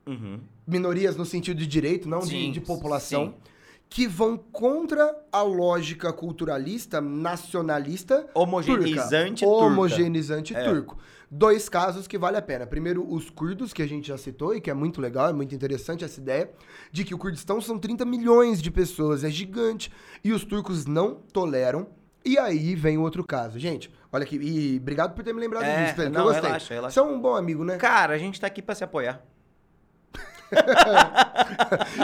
[0.06, 0.40] uhum.
[0.66, 3.51] minorias no sentido de direito, não de, Sim, de população, sim.
[3.94, 9.56] Que vão contra a lógica culturalista, nacionalista, Homogeneizante turca.
[9.58, 9.66] turca.
[9.72, 10.64] Homogeneizante É.
[10.64, 10.96] turco.
[11.30, 12.66] Dois casos que vale a pena.
[12.66, 15.54] Primeiro, os curdos, que a gente já citou e que é muito legal, é muito
[15.54, 16.50] interessante essa ideia,
[16.90, 19.92] de que o Kurdistão são 30 milhões de pessoas, é gigante,
[20.24, 21.86] e os turcos não toleram.
[22.24, 23.58] E aí vem outro caso.
[23.58, 26.42] Gente, Olha aqui, e obrigado por ter me lembrado É, disso, Pedro, não, eu gostei.
[26.44, 26.92] relaxa, relaxa.
[26.94, 27.78] Você é um bom amigo, né?
[27.78, 29.22] Cara, a gente tá aqui pra se apoiar.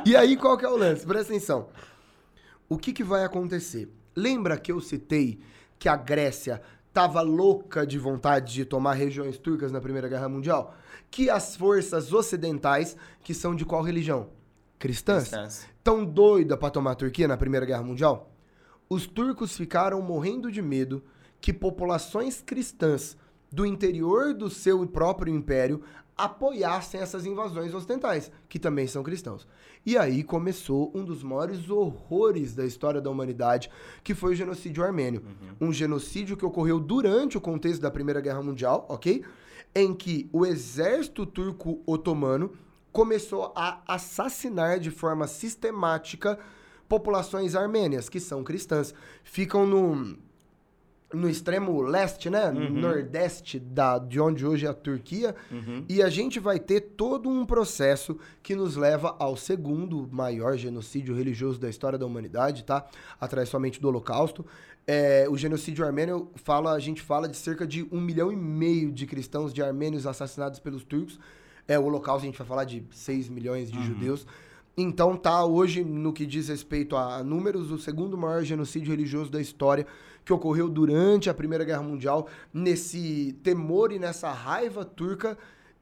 [0.05, 1.07] E aí, qual que é o lance?
[1.07, 1.69] Presta atenção.
[2.69, 3.89] O que, que vai acontecer?
[4.15, 5.41] Lembra que eu citei
[5.79, 6.61] que a Grécia
[6.93, 10.75] tava louca de vontade de tomar regiões turcas na Primeira Guerra Mundial?
[11.11, 14.31] Que as forças ocidentais, que são de qual religião?
[14.79, 15.25] Cristãs?
[15.25, 15.69] Distância.
[15.83, 18.33] Tão doida pra tomar a Turquia na Primeira Guerra Mundial?
[18.89, 21.03] Os turcos ficaram morrendo de medo
[21.41, 23.17] que populações cristãs
[23.51, 25.83] do interior do seu próprio império
[26.17, 29.47] apoiassem essas invasões ocidentais, que também são cristãos.
[29.87, 33.71] E aí começou um dos maiores horrores da história da humanidade,
[34.03, 35.23] que foi o genocídio armênio.
[35.61, 39.25] Um genocídio que ocorreu durante o contexto da Primeira Guerra Mundial, ok?
[39.73, 42.53] Em que o exército turco otomano
[42.91, 46.37] começou a assassinar de forma sistemática
[46.89, 48.93] populações armênias, que são cristãs.
[49.23, 50.19] Ficam no,
[51.13, 52.51] no extremo leste, né?
[52.51, 55.35] Nordeste da, de onde hoje é a Turquia.
[55.89, 61.15] E a gente vai ter todo um processo que nos leva ao segundo maior genocídio
[61.15, 62.87] religioso da história da humanidade, tá?
[63.21, 64.45] Atrás somente do Holocausto.
[64.87, 68.91] É, o genocídio armênio fala, a gente fala de cerca de um milhão e meio
[68.91, 71.19] de cristãos, de armênios assassinados pelos turcos.
[71.67, 74.27] É, o Holocausto a gente vai falar de 6 milhões de judeus.
[74.77, 79.41] Então tá hoje, no que diz respeito a números, o segundo maior genocídio religioso da
[79.41, 79.87] história
[80.29, 85.39] que ocorreu durante a Primeira Guerra Mundial, nesse temor e nessa raiva turca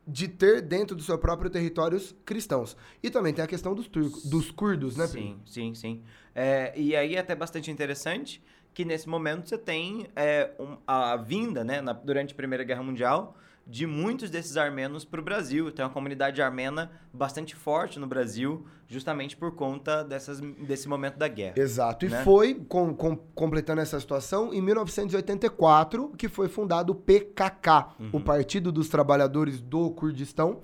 [0.07, 2.77] de ter dentro do seu próprio território os cristãos.
[3.03, 5.09] E também tem a questão dos turcos, dos curdos, né?
[5.09, 6.01] Sim, sim, sim.
[6.33, 8.41] É, e aí é até bastante interessante
[8.73, 12.85] que nesse momento você tem é, um- a vinda, né, na- durante a Primeira Guerra
[12.85, 13.37] Mundial,
[13.67, 15.73] de muitos desses armenos para o Brasil.
[15.73, 21.27] Tem uma comunidade armena bastante forte no Brasil, justamente por conta dessas, desse momento da
[21.27, 21.55] guerra.
[21.59, 22.07] Exato.
[22.07, 22.23] E né?
[22.23, 28.71] foi, com- com- completando essa situação, em 1984 que foi fundado o PKK, o Partido
[28.71, 30.61] dos Trabalhadores do Kurdistão,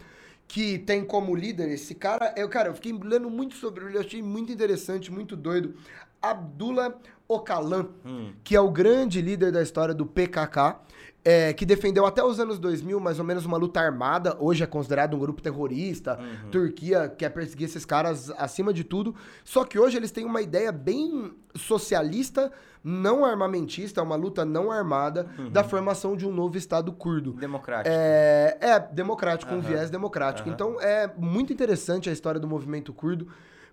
[0.47, 2.33] que tem como líder esse cara.
[2.37, 5.75] Eu, cara, eu fiquei lendo muito sobre ele, achei muito interessante, muito doido.
[6.23, 6.95] Abdullah
[7.31, 8.33] Öcalan, Hum.
[8.45, 10.81] que é o grande líder da história do PKK,
[11.25, 14.37] é, que defendeu até os anos 2000 mais ou menos uma luta armada.
[14.41, 16.19] Hoje é considerado um grupo terrorista.
[16.51, 19.15] Turquia quer perseguir esses caras acima de tudo.
[19.45, 22.51] Só que hoje eles têm uma ideia bem socialista,
[22.83, 27.33] não armamentista, uma luta não armada da formação de um novo Estado curdo.
[27.35, 27.95] Democrático.
[27.97, 29.69] É, é democrático, com Aham.
[29.69, 30.49] viés democrático.
[30.49, 33.29] Então é muito interessante a história do movimento curdo.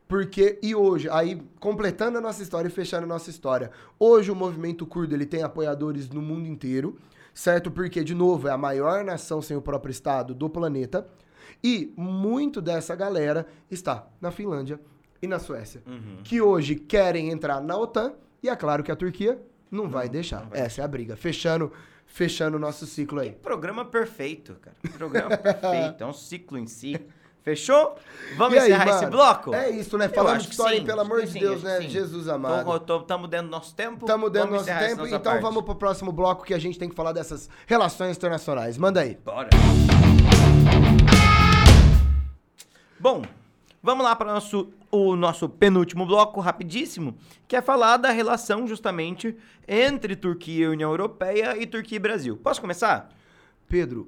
[0.09, 4.35] Porque, e hoje, aí completando a nossa história e fechando a nossa história, hoje o
[4.35, 6.97] movimento curdo ele tem apoiadores no mundo inteiro,
[7.31, 7.69] certo?
[7.69, 11.05] Porque, de novo, é a maior nação sem o próprio Estado do planeta.
[11.63, 14.79] E muito dessa galera está na Finlândia
[15.21, 16.17] e na Suécia, Uhum.
[16.23, 19.39] que hoje querem entrar na OTAN, e é claro que a Turquia
[19.69, 20.43] não vai deixar.
[20.49, 21.15] vai Essa é a briga.
[21.15, 21.71] Fechando,
[22.07, 23.33] fechando o nosso ciclo aí.
[23.33, 24.75] Programa perfeito, cara.
[24.97, 26.01] Programa perfeito.
[26.03, 26.99] É um ciclo em si.
[27.49, 27.95] Fechou?
[28.37, 29.11] Vamos E aí, encerrar esse mano?
[29.11, 29.55] bloco?
[29.55, 30.07] É isso, né?
[30.07, 31.81] Falando de que história, sim, pelo amor de Deus, sim, né?
[31.81, 32.75] Jesus amado.
[33.01, 34.05] Estamos dentro do nosso tempo.
[34.05, 35.41] Estamos dentro do nosso tempo, então parte.
[35.41, 38.77] vamos pro próximo bloco que a gente tem que falar dessas relações internacionais.
[38.77, 39.17] Manda aí.
[39.25, 39.49] Bora.
[42.99, 43.23] Bom,
[43.81, 48.67] vamos lá para o nosso, o nosso penúltimo bloco, rapidíssimo, que é falar da relação
[48.67, 49.35] justamente
[49.67, 52.37] entre Turquia e União Europeia e Turquia e Brasil.
[52.37, 53.09] Posso começar?
[53.67, 54.07] Pedro,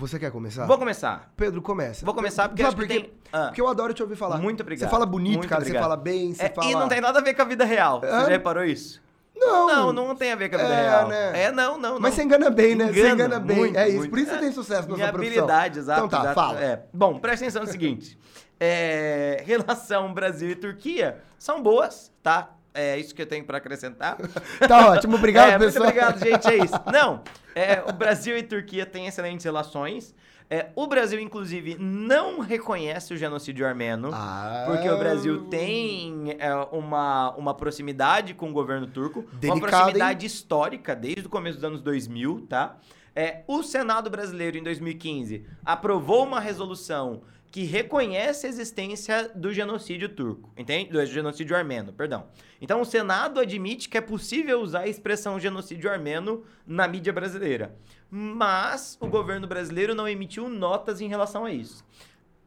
[0.00, 0.66] você quer começar?
[0.66, 1.30] Vou começar.
[1.36, 2.04] Pedro, começa.
[2.04, 3.08] Vou começar porque Sabe acho que por quê?
[3.08, 3.46] tem- Ah.
[3.46, 4.38] Porque eu adoro te ouvir falar.
[4.38, 4.88] Muito obrigado.
[4.88, 5.60] Você fala bonito, Muito cara.
[5.60, 5.82] obrigado.
[5.82, 6.66] Você fala bem, você É, fala...
[6.66, 8.00] E não tem nada a ver com a vida real.
[8.00, 9.00] Você já reparou isso?
[9.36, 9.66] Não.
[9.66, 11.08] Não, não tem a ver com a vida É, real.
[11.08, 11.42] né?
[11.44, 12.00] É, não, não, não.
[12.00, 12.92] Mas você engana bem, né?
[12.92, 13.56] você engana bem.
[13.56, 13.96] muito, é isso.
[13.98, 14.10] muito.
[14.10, 15.44] Por isso você É, tem sucesso na Minha sua profissão.
[15.44, 15.98] habilidade, exato.
[16.04, 16.34] Então tá, exato.
[16.34, 16.60] fala.
[16.62, 16.82] É.
[16.92, 18.18] Bom, presta atenção no seguinte.
[18.58, 22.50] É, relação Brasil e Turquia são boas, tá?
[22.72, 24.16] É isso que eu tenho pra acrescentar.
[24.66, 25.16] Tá ótimo.
[25.16, 25.84] Obrigado, é, pessoal.
[25.84, 26.48] Muito obrigado, gente.
[26.48, 26.74] É isso.
[26.92, 27.22] Não,
[27.54, 30.14] é, o Brasil e Turquia têm excelentes relações.
[30.48, 34.10] É, o Brasil, inclusive, não reconhece o genocídio armeno.
[34.12, 34.64] Ah.
[34.66, 39.20] Porque o Brasil tem é, uma, uma proximidade com o governo turco.
[39.20, 42.76] uma Delicado, proximidade histórica desde o começo dos anos 2000, tá?
[43.14, 50.08] É, o Senado brasileiro, em 2015, aprovou uma resolução que reconhece a existência do genocídio
[50.08, 50.92] turco, entende?
[50.92, 52.28] Do genocídio armeno, perdão.
[52.60, 57.74] Então, o Senado admite que é possível usar a expressão genocídio armeno na mídia brasileira.
[58.08, 61.84] Mas o governo brasileiro não emitiu notas em relação a isso.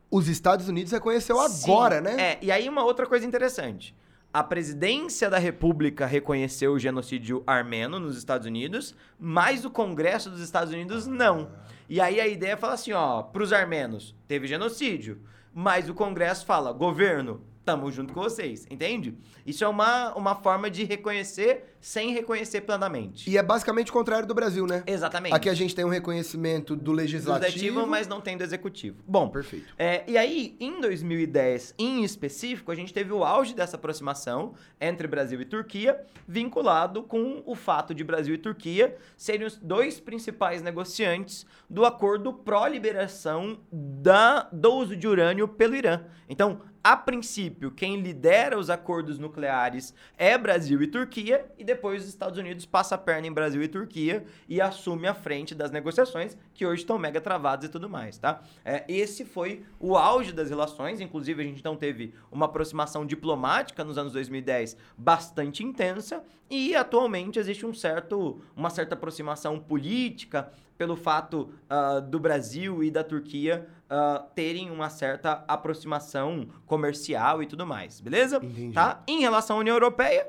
[0.10, 2.22] Os Estados Unidos reconheceu agora, Sim, né?
[2.22, 3.94] É, e aí uma outra coisa interessante.
[4.34, 10.42] A presidência da República reconheceu o genocídio armeno nos Estados Unidos, mas o Congresso dos
[10.42, 11.52] Estados Unidos não.
[11.94, 15.22] E aí a ideia fala assim, ó, pros armenos, teve genocídio,
[15.54, 19.16] mas o Congresso fala, governo, tamo junto com vocês, entende?
[19.46, 23.30] Isso é uma, uma forma de reconhecer sem reconhecer plenamente.
[23.30, 24.84] E é basicamente o contrário do Brasil, né?
[24.88, 25.36] Exatamente.
[25.36, 27.46] Aqui a gente tem um reconhecimento do do legislativo.
[27.46, 29.04] legislativo, mas não tem do executivo.
[29.06, 29.74] Bom, Perfeito.
[29.78, 35.08] É, e aí, em 2010, em específico, a gente teve o auge dessa aproximação entre
[35.08, 40.62] Brasil e Turquia, vinculado com o fato de Brasil e Turquia serem os dois principais
[40.62, 43.60] negociantes do acordo pró-liberação
[44.52, 46.02] do uso de urânio pelo Irã.
[46.30, 52.10] Então, a princípio, quem lidera os acordos nucleares é Brasil e Turquia, e depois os
[52.10, 56.38] Estados Unidos passa a perna em Brasil e Turquia e assume a frente das negociações,
[56.54, 58.42] que hoje estão mega travadas e tudo mais, tá?
[58.64, 63.84] É, esse foi o auge das relações, inclusive a gente então teve uma aproximação diplomática
[63.84, 70.96] nos anos 2010 bastante intensa, e atualmente existe um certo, uma certa aproximação política pelo
[70.96, 77.66] fato ah, do Brasil e da Turquia ah, terem uma certa aproximação comercial e tudo
[77.66, 78.38] mais, beleza?
[78.38, 78.74] Entendi.
[78.74, 79.02] Tá?
[79.08, 80.28] Em relação à União Europeia,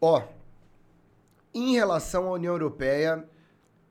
[0.00, 0.22] Ó,
[1.56, 3.26] em relação à União Europeia,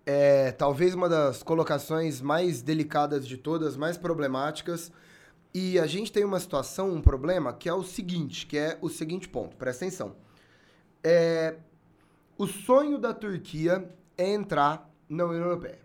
[0.05, 4.91] é talvez uma das colocações mais delicadas de todas, mais problemáticas.
[5.51, 8.89] E a gente tem uma situação, um problema, que é o seguinte, que é o
[8.89, 10.15] seguinte ponto, presta atenção.
[11.03, 11.55] É,
[12.37, 15.79] o sonho da Turquia é entrar na União Europeia.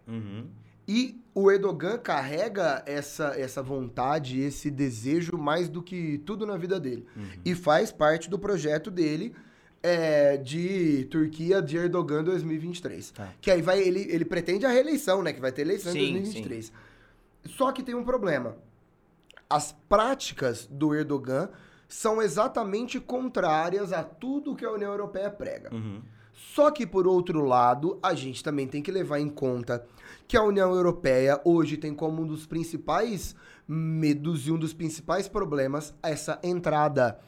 [0.87, 6.78] E o Erdogan carrega essa, essa vontade, esse desejo mais do que tudo na vida
[6.78, 7.07] dele.
[7.43, 9.35] E faz parte do projeto dele
[9.83, 13.11] é, de Turquia de Erdogan 2023.
[13.11, 13.28] Tá.
[13.41, 15.33] Que aí vai, ele, ele pretende a reeleição, né?
[15.33, 16.72] Que vai ter eleição Sim, em 2023.
[17.47, 18.57] Só que tem um problema.
[19.49, 21.49] As práticas do Erdogan
[21.89, 25.70] são exatamente contrárias a tudo que a União Europeia prega.
[26.33, 29.85] Só que, por outro lado, a gente também tem que levar em conta
[30.26, 33.35] que a União Europeia hoje tem como um dos principais
[33.66, 37.18] medos e um dos principais problemas essa entrada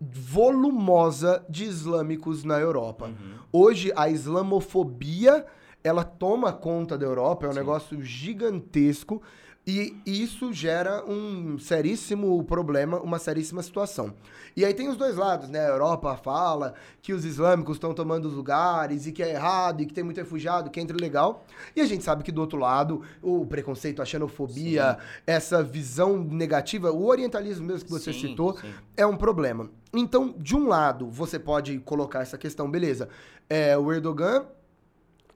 [0.00, 3.10] volumosa de islâmicos na Europa.
[3.52, 5.46] Hoje, a islamofobia,
[5.82, 7.58] ela toma conta da Europa, é um Sim.
[7.58, 9.22] negócio gigantesco
[9.66, 14.14] e isso gera um seríssimo problema, uma seríssima situação.
[14.56, 15.58] E aí tem os dois lados, né?
[15.58, 19.86] A Europa fala que os islâmicos estão tomando os lugares e que é errado e
[19.86, 21.44] que tem muito refugiado, que entra legal.
[21.74, 26.92] E a gente sabe que do outro lado, o preconceito, a xenofobia, essa visão negativa,
[26.92, 28.72] o orientalismo mesmo que você Sim, citou, sim.
[28.96, 29.68] é um problema.
[29.92, 33.08] Então, de um lado, você pode colocar essa questão, beleza.
[33.48, 34.46] É, o Erdogan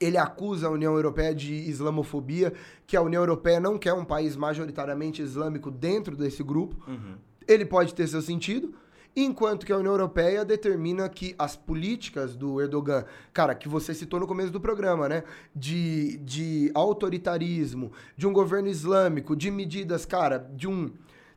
[0.01, 2.55] ele acusa a União Europeia de islamofobia,
[2.87, 6.77] que a União Europeia não quer um país majoritariamente islâmico dentro desse grupo.
[6.89, 7.17] Uhum.
[7.47, 8.73] Ele pode ter seu sentido,
[9.15, 14.19] enquanto que a União Europeia determina que as políticas do Erdogan, cara, que você citou
[14.19, 15.23] no começo do programa, né?
[15.55, 20.91] De, de autoritarismo, de um governo islâmico, de medidas, cara, de um.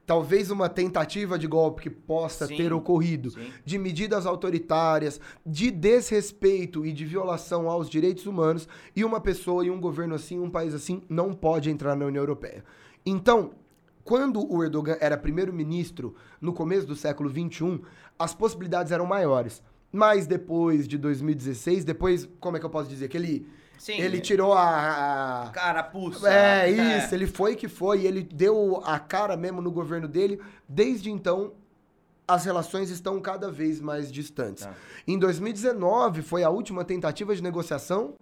[0.05, 3.51] Talvez uma tentativa de golpe que possa Sim, ter ocorrido, sim.
[3.63, 9.71] de medidas autoritárias, de desrespeito e de violação aos direitos humanos, e uma pessoa e
[9.71, 12.65] um governo assim, um país assim, não pode entrar na União Europeia.
[13.05, 13.51] Então,
[14.03, 17.79] quando o Erdogan era primeiro-ministro, no começo do século XXI,
[18.19, 19.63] as possibilidades eram maiores.
[19.91, 23.07] Mas depois de 2016, depois, como é que eu posso dizer?
[23.07, 23.47] Que ele,
[23.77, 23.93] Sim.
[23.99, 26.31] ele tirou a, a- Carapuça.
[26.31, 26.69] é,
[26.99, 30.39] isso, ele foi que foi, ele deu a cara mesmo no governo dele.
[30.67, 31.53] Desde então,
[32.27, 34.63] as relações estão cada vez mais distantes.
[34.65, 34.73] Tá.
[35.05, 38.13] Em 2019, foi a última tentativa de negociação,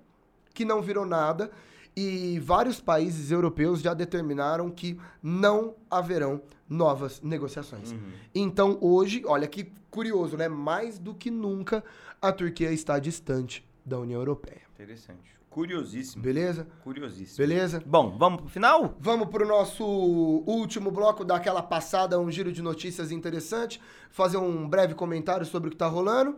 [0.53, 1.51] que não virou nada,
[1.95, 7.93] e vários países europeus já determinaram que não haverão novas negociações.
[8.33, 10.47] Então, hoje, olha que curioso, né?
[10.47, 11.83] Mais do que nunca,
[12.21, 14.61] a Turquia está distante da União Europeia.
[14.73, 15.35] Interessante.
[15.51, 16.23] Curiosíssimo.
[16.23, 16.65] Beleza?
[16.81, 17.37] Curiosíssimo.
[17.37, 17.83] Beleza?
[17.85, 18.95] Bom, vamos pro final?
[19.01, 24.67] Vamos pro nosso último bloco, dar aquela passada, um giro de notícias interessante, fazer um
[24.67, 26.37] breve comentário sobre o que tá rolando.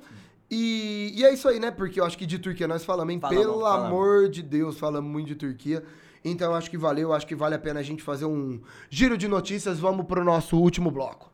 [0.50, 1.70] E, e é isso aí, né?
[1.70, 3.20] Porque eu acho que de Turquia nós falamos, hein?
[3.20, 3.86] Falamos, Pelo falamos.
[3.88, 5.84] amor de Deus, falamos muito de Turquia.
[6.26, 8.62] Então eu acho que valeu, eu acho que vale a pena a gente fazer um
[8.90, 9.80] giro de notícias.
[9.80, 11.33] Vamos pro nosso último bloco.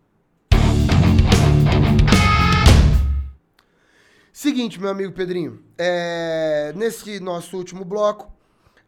[4.42, 8.32] Seguinte, meu amigo Pedrinho, é, nesse nosso último bloco,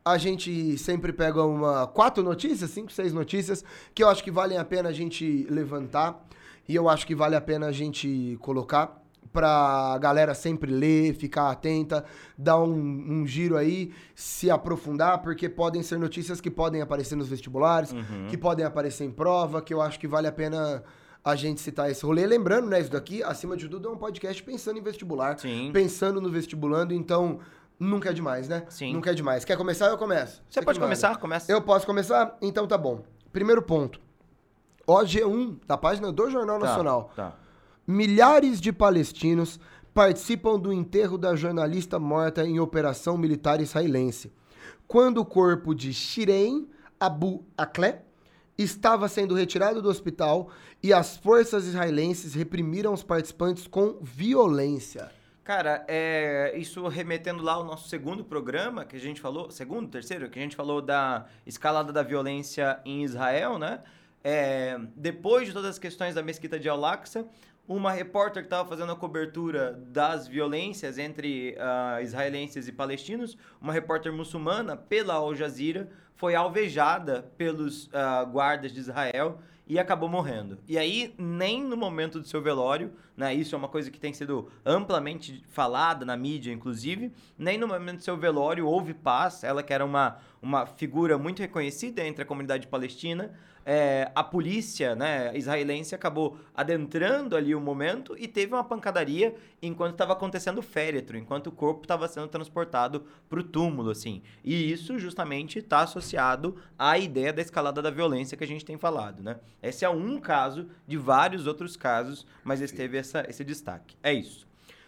[0.04, 3.62] a gente sempre pega uma quatro notícias, cinco, seis notícias,
[3.94, 6.26] que eu acho que valem a pena a gente levantar
[6.70, 11.52] e eu acho que vale a pena a gente colocar pra galera sempre ler, ficar
[11.52, 12.06] atenta,
[12.38, 17.28] dar um, um giro aí, se aprofundar, porque podem ser notícias que podem aparecer nos
[17.28, 17.94] vestibulares,
[18.30, 20.82] que podem aparecer em prova, que eu acho que vale a pena
[21.24, 22.26] a gente citar esse rolê.
[22.26, 25.70] Lembrando, né, isso daqui, acima de tudo, é um podcast pensando em vestibular, Sim.
[25.72, 27.40] pensando no vestibulando, então
[27.80, 28.66] nunca é demais, né?
[28.70, 28.94] Sim.
[28.94, 29.46] Nunca é demais.
[29.46, 29.88] Quer começar?
[29.88, 30.42] Eu começo.
[30.50, 31.18] Você que pode começar?
[31.18, 31.52] Começa.
[31.52, 32.38] Eu posso começar?
[32.42, 33.04] Então tá bom.
[33.32, 34.00] Primeiro ponto.
[34.88, 37.12] OG1, da página do Jornal Tá, Nacional.
[37.16, 37.36] Tá.
[37.88, 39.60] Milhares de palestinos
[39.94, 44.32] participam do enterro da jornalista morta em operação militar israelense.
[44.88, 46.70] Quando o corpo de Shireen
[47.00, 48.02] Abu Akleh
[48.64, 50.50] estava sendo retirado do hospital
[50.82, 55.12] e as forças israelenses reprimiram os participantes com violência.
[55.44, 60.30] Cara, é, isso remetendo lá ao nosso segundo programa que a gente falou, segundo, terceiro,
[60.30, 63.82] que a gente falou da escalada da violência em Israel, né?
[64.24, 67.28] É, depois de todas as questões da mesquita de Al-Aqsa,
[67.68, 73.72] uma repórter que estava fazendo a cobertura das violências entre uh, israelenses e palestinos, uma
[73.72, 80.60] repórter muçulmana, pela Al Jazeera, foi alvejada pelos uh, guardas de Israel e acabou morrendo.
[80.68, 82.92] E aí, nem no momento do seu velório,
[83.22, 87.68] né, isso é uma coisa que tem sido amplamente falada na mídia, inclusive, nem no
[87.68, 92.24] momento do seu velório houve paz, ela que era uma, uma figura muito reconhecida entre
[92.24, 93.32] a comunidade palestina,
[93.66, 99.94] é, a polícia né, israelense acabou adentrando ali o momento e teve uma pancadaria enquanto
[99.94, 104.22] estava acontecendo o féretro, enquanto o corpo estava sendo transportado para o túmulo, assim.
[104.44, 108.78] E isso justamente está associado à ideia da escalada da violência que a gente tem
[108.78, 109.38] falado, né?
[109.62, 113.96] Esse é um caso de vários outros casos, mas esse teve essa, esse destaque.
[114.02, 114.48] É isso.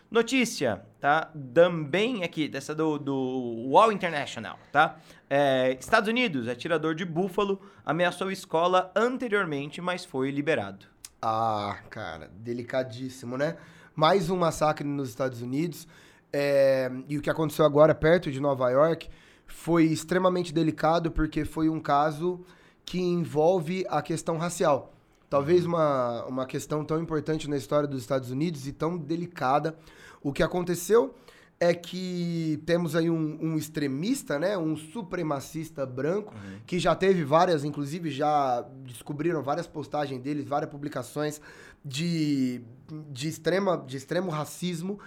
[0.10, 1.32] Notícia, tá?
[1.54, 4.98] Também aqui, dessa do, do Wall International, tá?
[5.28, 10.86] É, Estados Unidos, atirador de búfalo, ameaçou escola anteriormente, mas foi liberado.
[11.20, 13.58] Ah, cara, delicadíssimo, né?
[13.96, 15.88] Mais um massacre nos Estados Unidos.
[16.32, 19.10] É, e o que aconteceu agora perto de Nova York
[19.48, 22.46] foi extremamente delicado porque foi um caso
[22.86, 24.94] que envolve a questão racial.
[25.34, 29.76] Talvez uma, uma questão tão importante na história dos Estados Unidos e tão delicada.
[30.22, 31.16] O que aconteceu
[31.60, 34.56] é que temos aí um, um extremista, né?
[34.56, 36.60] Um supremacista branco, uhum.
[36.68, 41.42] que já teve várias, inclusive já descobriram várias postagens deles, várias publicações
[41.84, 42.62] de,
[43.10, 45.00] de, extrema, de extremo racismo.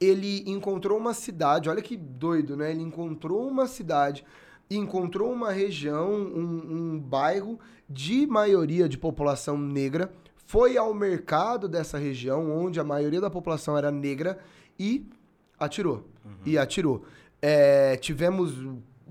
[0.00, 2.70] Ele encontrou uma cidade, olha que doido, né?
[2.70, 4.24] Ele encontrou uma cidade,
[4.70, 7.58] encontrou uma região, um, um bairro
[7.88, 10.12] de maioria de população negra,
[10.46, 14.38] foi ao mercado dessa região, onde a maioria da população era negra,
[14.78, 15.06] e
[15.58, 16.04] atirou.
[16.24, 16.32] Uhum.
[16.44, 17.04] E atirou.
[17.40, 18.52] É, tivemos.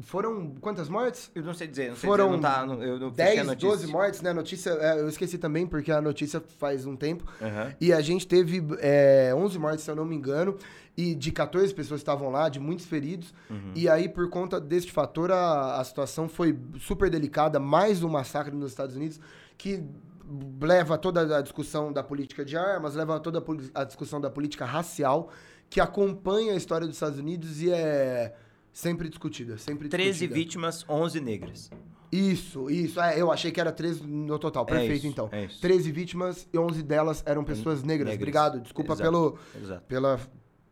[0.02, 1.30] Foram quantas mortes?
[1.36, 4.22] Eu não sei dizer, não sei Foram dizer, não tá, eu não 10, 12 mortes,
[4.22, 4.30] né?
[4.30, 7.26] A notícia, é, eu esqueci também, porque a notícia faz um tempo.
[7.40, 7.74] Uhum.
[7.80, 10.58] E a gente teve é, 11 mortes, se eu não me engano,
[10.96, 13.34] e de 14 pessoas que estavam lá, de muitos feridos.
[13.50, 13.74] Uhum.
[13.76, 17.60] E aí, por conta deste fator, a, a situação foi super delicada.
[17.60, 19.20] Mais um massacre nos Estados Unidos,
[19.58, 19.84] que
[20.62, 25.30] leva toda a discussão da política de armas, leva toda a discussão da política racial
[25.70, 28.36] que acompanha a história dos Estados Unidos e é
[28.72, 30.12] sempre discutida, sempre discutida.
[30.12, 31.70] 13 vítimas, 11 negras.
[32.12, 33.00] Isso, isso.
[33.00, 34.64] É, eu achei que era 13 no total.
[34.64, 35.30] É Perfeito, é isso, então.
[35.32, 35.62] É isso.
[35.62, 38.10] 13 vítimas e 11 delas eram pessoas negras.
[38.10, 38.16] negras.
[38.16, 38.60] Obrigado.
[38.60, 39.10] Desculpa Exato.
[39.10, 39.84] pelo Exato.
[39.88, 40.20] Pela,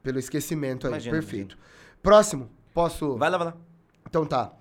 [0.04, 0.94] pelo esquecimento aí.
[0.94, 1.56] Imagina, Perfeito.
[1.56, 2.00] Imagina.
[2.02, 2.50] Próximo.
[2.74, 3.18] Posso...
[3.18, 3.58] Vai lá, vai lá.
[4.08, 4.54] Então tá.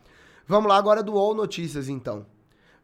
[0.47, 2.25] Vamos lá agora do All Notícias, então.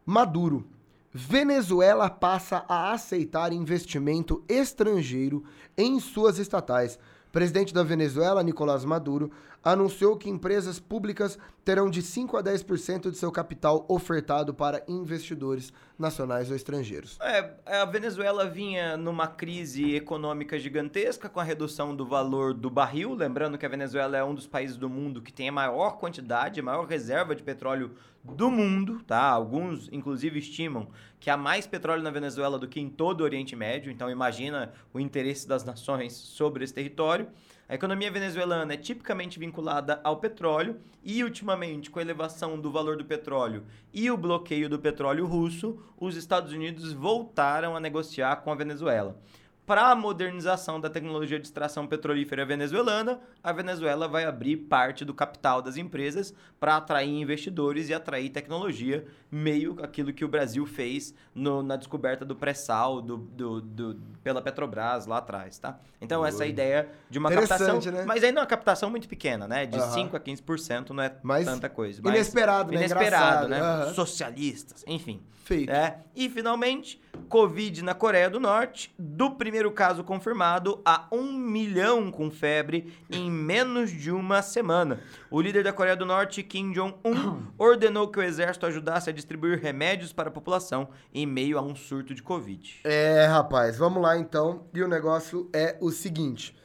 [0.05, 0.67] Maduro.
[1.13, 5.45] Venezuela passa a aceitar investimento estrangeiro
[5.77, 6.99] em suas estatais
[7.35, 9.29] presidente da Venezuela, Nicolás Maduro,
[9.61, 15.73] anunciou que empresas públicas terão de 5 a 10% de seu capital ofertado para investidores
[15.99, 17.19] nacionais ou estrangeiros.
[17.19, 23.13] É, a Venezuela vinha numa crise econômica gigantesca com a redução do valor do barril,
[23.13, 26.61] lembrando que a Venezuela é um dos países do mundo que tem a maior quantidade,
[26.61, 27.91] a maior reserva de petróleo
[28.33, 29.21] do mundo, tá?
[29.21, 30.87] Alguns inclusive estimam
[31.19, 34.73] que há mais petróleo na Venezuela do que em todo o Oriente Médio, então imagina
[34.93, 37.27] o interesse das nações sobre esse território.
[37.67, 42.95] A economia venezuelana é tipicamente vinculada ao petróleo e, ultimamente, com a elevação do valor
[42.95, 48.51] do petróleo e o bloqueio do petróleo russo, os Estados Unidos voltaram a negociar com
[48.51, 49.19] a Venezuela
[49.65, 55.13] para a modernização da tecnologia de extração petrolífera venezuelana, a Venezuela vai abrir parte do
[55.13, 61.13] capital das empresas para atrair investidores e atrair tecnologia, meio aquilo que o Brasil fez
[61.33, 65.79] no, na descoberta do pré-sal do, do, do, pela Petrobras lá atrás, tá?
[65.99, 66.27] Então, Ui.
[66.27, 67.79] essa ideia de uma captação...
[67.79, 68.05] Né?
[68.05, 69.65] Mas ainda é uma captação muito pequena, né?
[69.65, 70.09] De uhum.
[70.09, 72.01] 5% a 15% não é mas tanta coisa.
[72.03, 72.77] Mas inesperado, né?
[72.77, 73.85] Inesperado, né?
[73.85, 73.93] Uhum.
[73.95, 75.21] Socialistas, enfim.
[75.45, 75.71] Feito.
[75.71, 75.99] É.
[76.15, 78.93] E, finalmente, Covid na Coreia do Norte.
[78.97, 84.99] Do primeiro caso confirmado a um milhão com febre em menos de uma semana.
[85.29, 89.59] O líder da Coreia do Norte, Kim Jong-un, ordenou que o exército ajudasse a distribuir
[89.59, 92.81] remédios para a população em meio a um surto de Covid.
[92.83, 94.65] É, rapaz, vamos lá então.
[94.73, 96.55] E o negócio é o seguinte.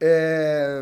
[0.00, 0.80] É...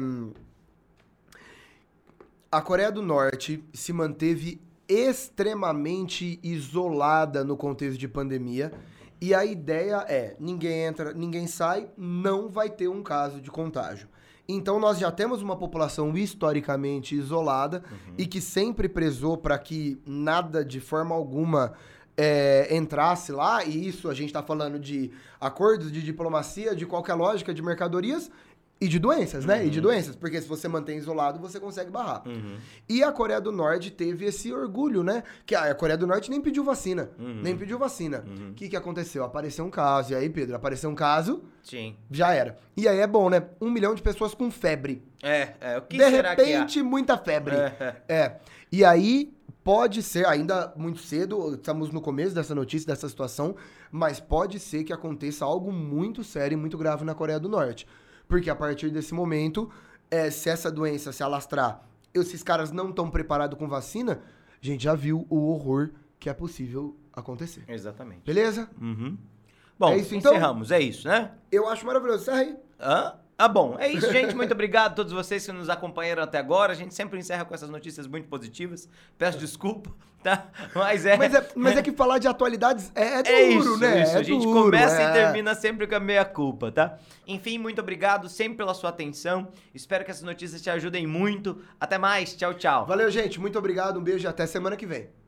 [2.52, 4.60] A Coreia do Norte se manteve
[4.92, 8.72] extremamente isolada no contexto de pandemia
[9.20, 14.08] E a ideia é: ninguém entra, ninguém sai, não vai ter um caso de contágio.
[14.48, 18.14] Então nós já temos uma população historicamente isolada Uhum.
[18.18, 21.74] e que sempre prezou para que nada de forma alguma
[22.16, 25.10] é, entrasse lá, e isso a gente está falando de
[25.40, 28.30] acordos de diplomacia, de qualquer lógica de mercadorias
[28.80, 29.66] e de doenças, né?
[29.66, 32.26] E de doenças, porque se você mantém isolado, você consegue barrar.
[32.26, 32.56] Uhum.
[32.88, 35.22] E a Coreia do Norte teve esse orgulho, né?
[35.44, 37.10] Que a Coreia do Norte nem pediu vacina.
[37.18, 37.42] Uhum.
[37.42, 38.24] Nem pediu vacina.
[38.50, 39.22] O que, que aconteceu?
[39.22, 40.12] Apareceu um caso.
[40.12, 41.94] E aí, Pedro, apareceu um caso, Sim.
[42.10, 42.56] já era.
[42.74, 43.48] E aí é bom, né?
[43.60, 45.02] Um milhão de pessoas com febre.
[45.22, 45.78] É, é.
[45.78, 46.44] O que de será que é?
[46.46, 47.56] repente, muita febre.
[47.56, 47.96] É.
[48.08, 48.36] É.
[48.72, 49.30] E aí,
[49.62, 53.54] pode ser, ainda muito cedo, estamos no começo dessa notícia, dessa situação,
[53.90, 57.86] mas pode ser que aconteça algo muito sério e muito grave na Coreia do Norte.
[58.30, 59.68] Porque a partir desse momento,
[60.08, 61.82] é, se essa doença se alastrar,
[62.14, 64.22] esses caras não estão preparados com vacina,
[64.62, 67.64] a gente já viu o horror que é possível acontecer.
[67.66, 68.22] Exatamente.
[68.24, 68.70] Beleza?
[68.80, 69.18] Uhum.
[69.76, 70.32] Bom, É isso, então?
[70.32, 71.32] encerramos, é isso, né?
[71.50, 72.22] Eu acho maravilhoso.
[72.22, 72.56] Encerra aí.
[72.78, 73.14] Hã?
[73.40, 74.36] Ah, bom, é isso, gente.
[74.36, 76.72] Muito obrigado a todos vocês que nos acompanharam até agora.
[76.72, 78.86] A gente sempre encerra com essas notícias muito positivas.
[79.16, 79.90] Peço desculpa,
[80.22, 80.48] tá?
[80.74, 81.16] Mas é.
[81.16, 84.02] Mas é, mas é que falar de atualidades é, é duro, É isso, né?
[84.02, 84.16] isso.
[84.16, 85.08] É a gente duro, começa é.
[85.08, 86.98] e termina sempre com a meia culpa, tá?
[87.26, 89.48] Enfim, muito obrigado sempre pela sua atenção.
[89.74, 91.62] Espero que essas notícias te ajudem muito.
[91.80, 92.36] Até mais.
[92.36, 92.84] Tchau, tchau.
[92.84, 93.40] Valeu, gente.
[93.40, 93.98] Muito obrigado.
[93.98, 95.19] Um beijo e até semana que vem.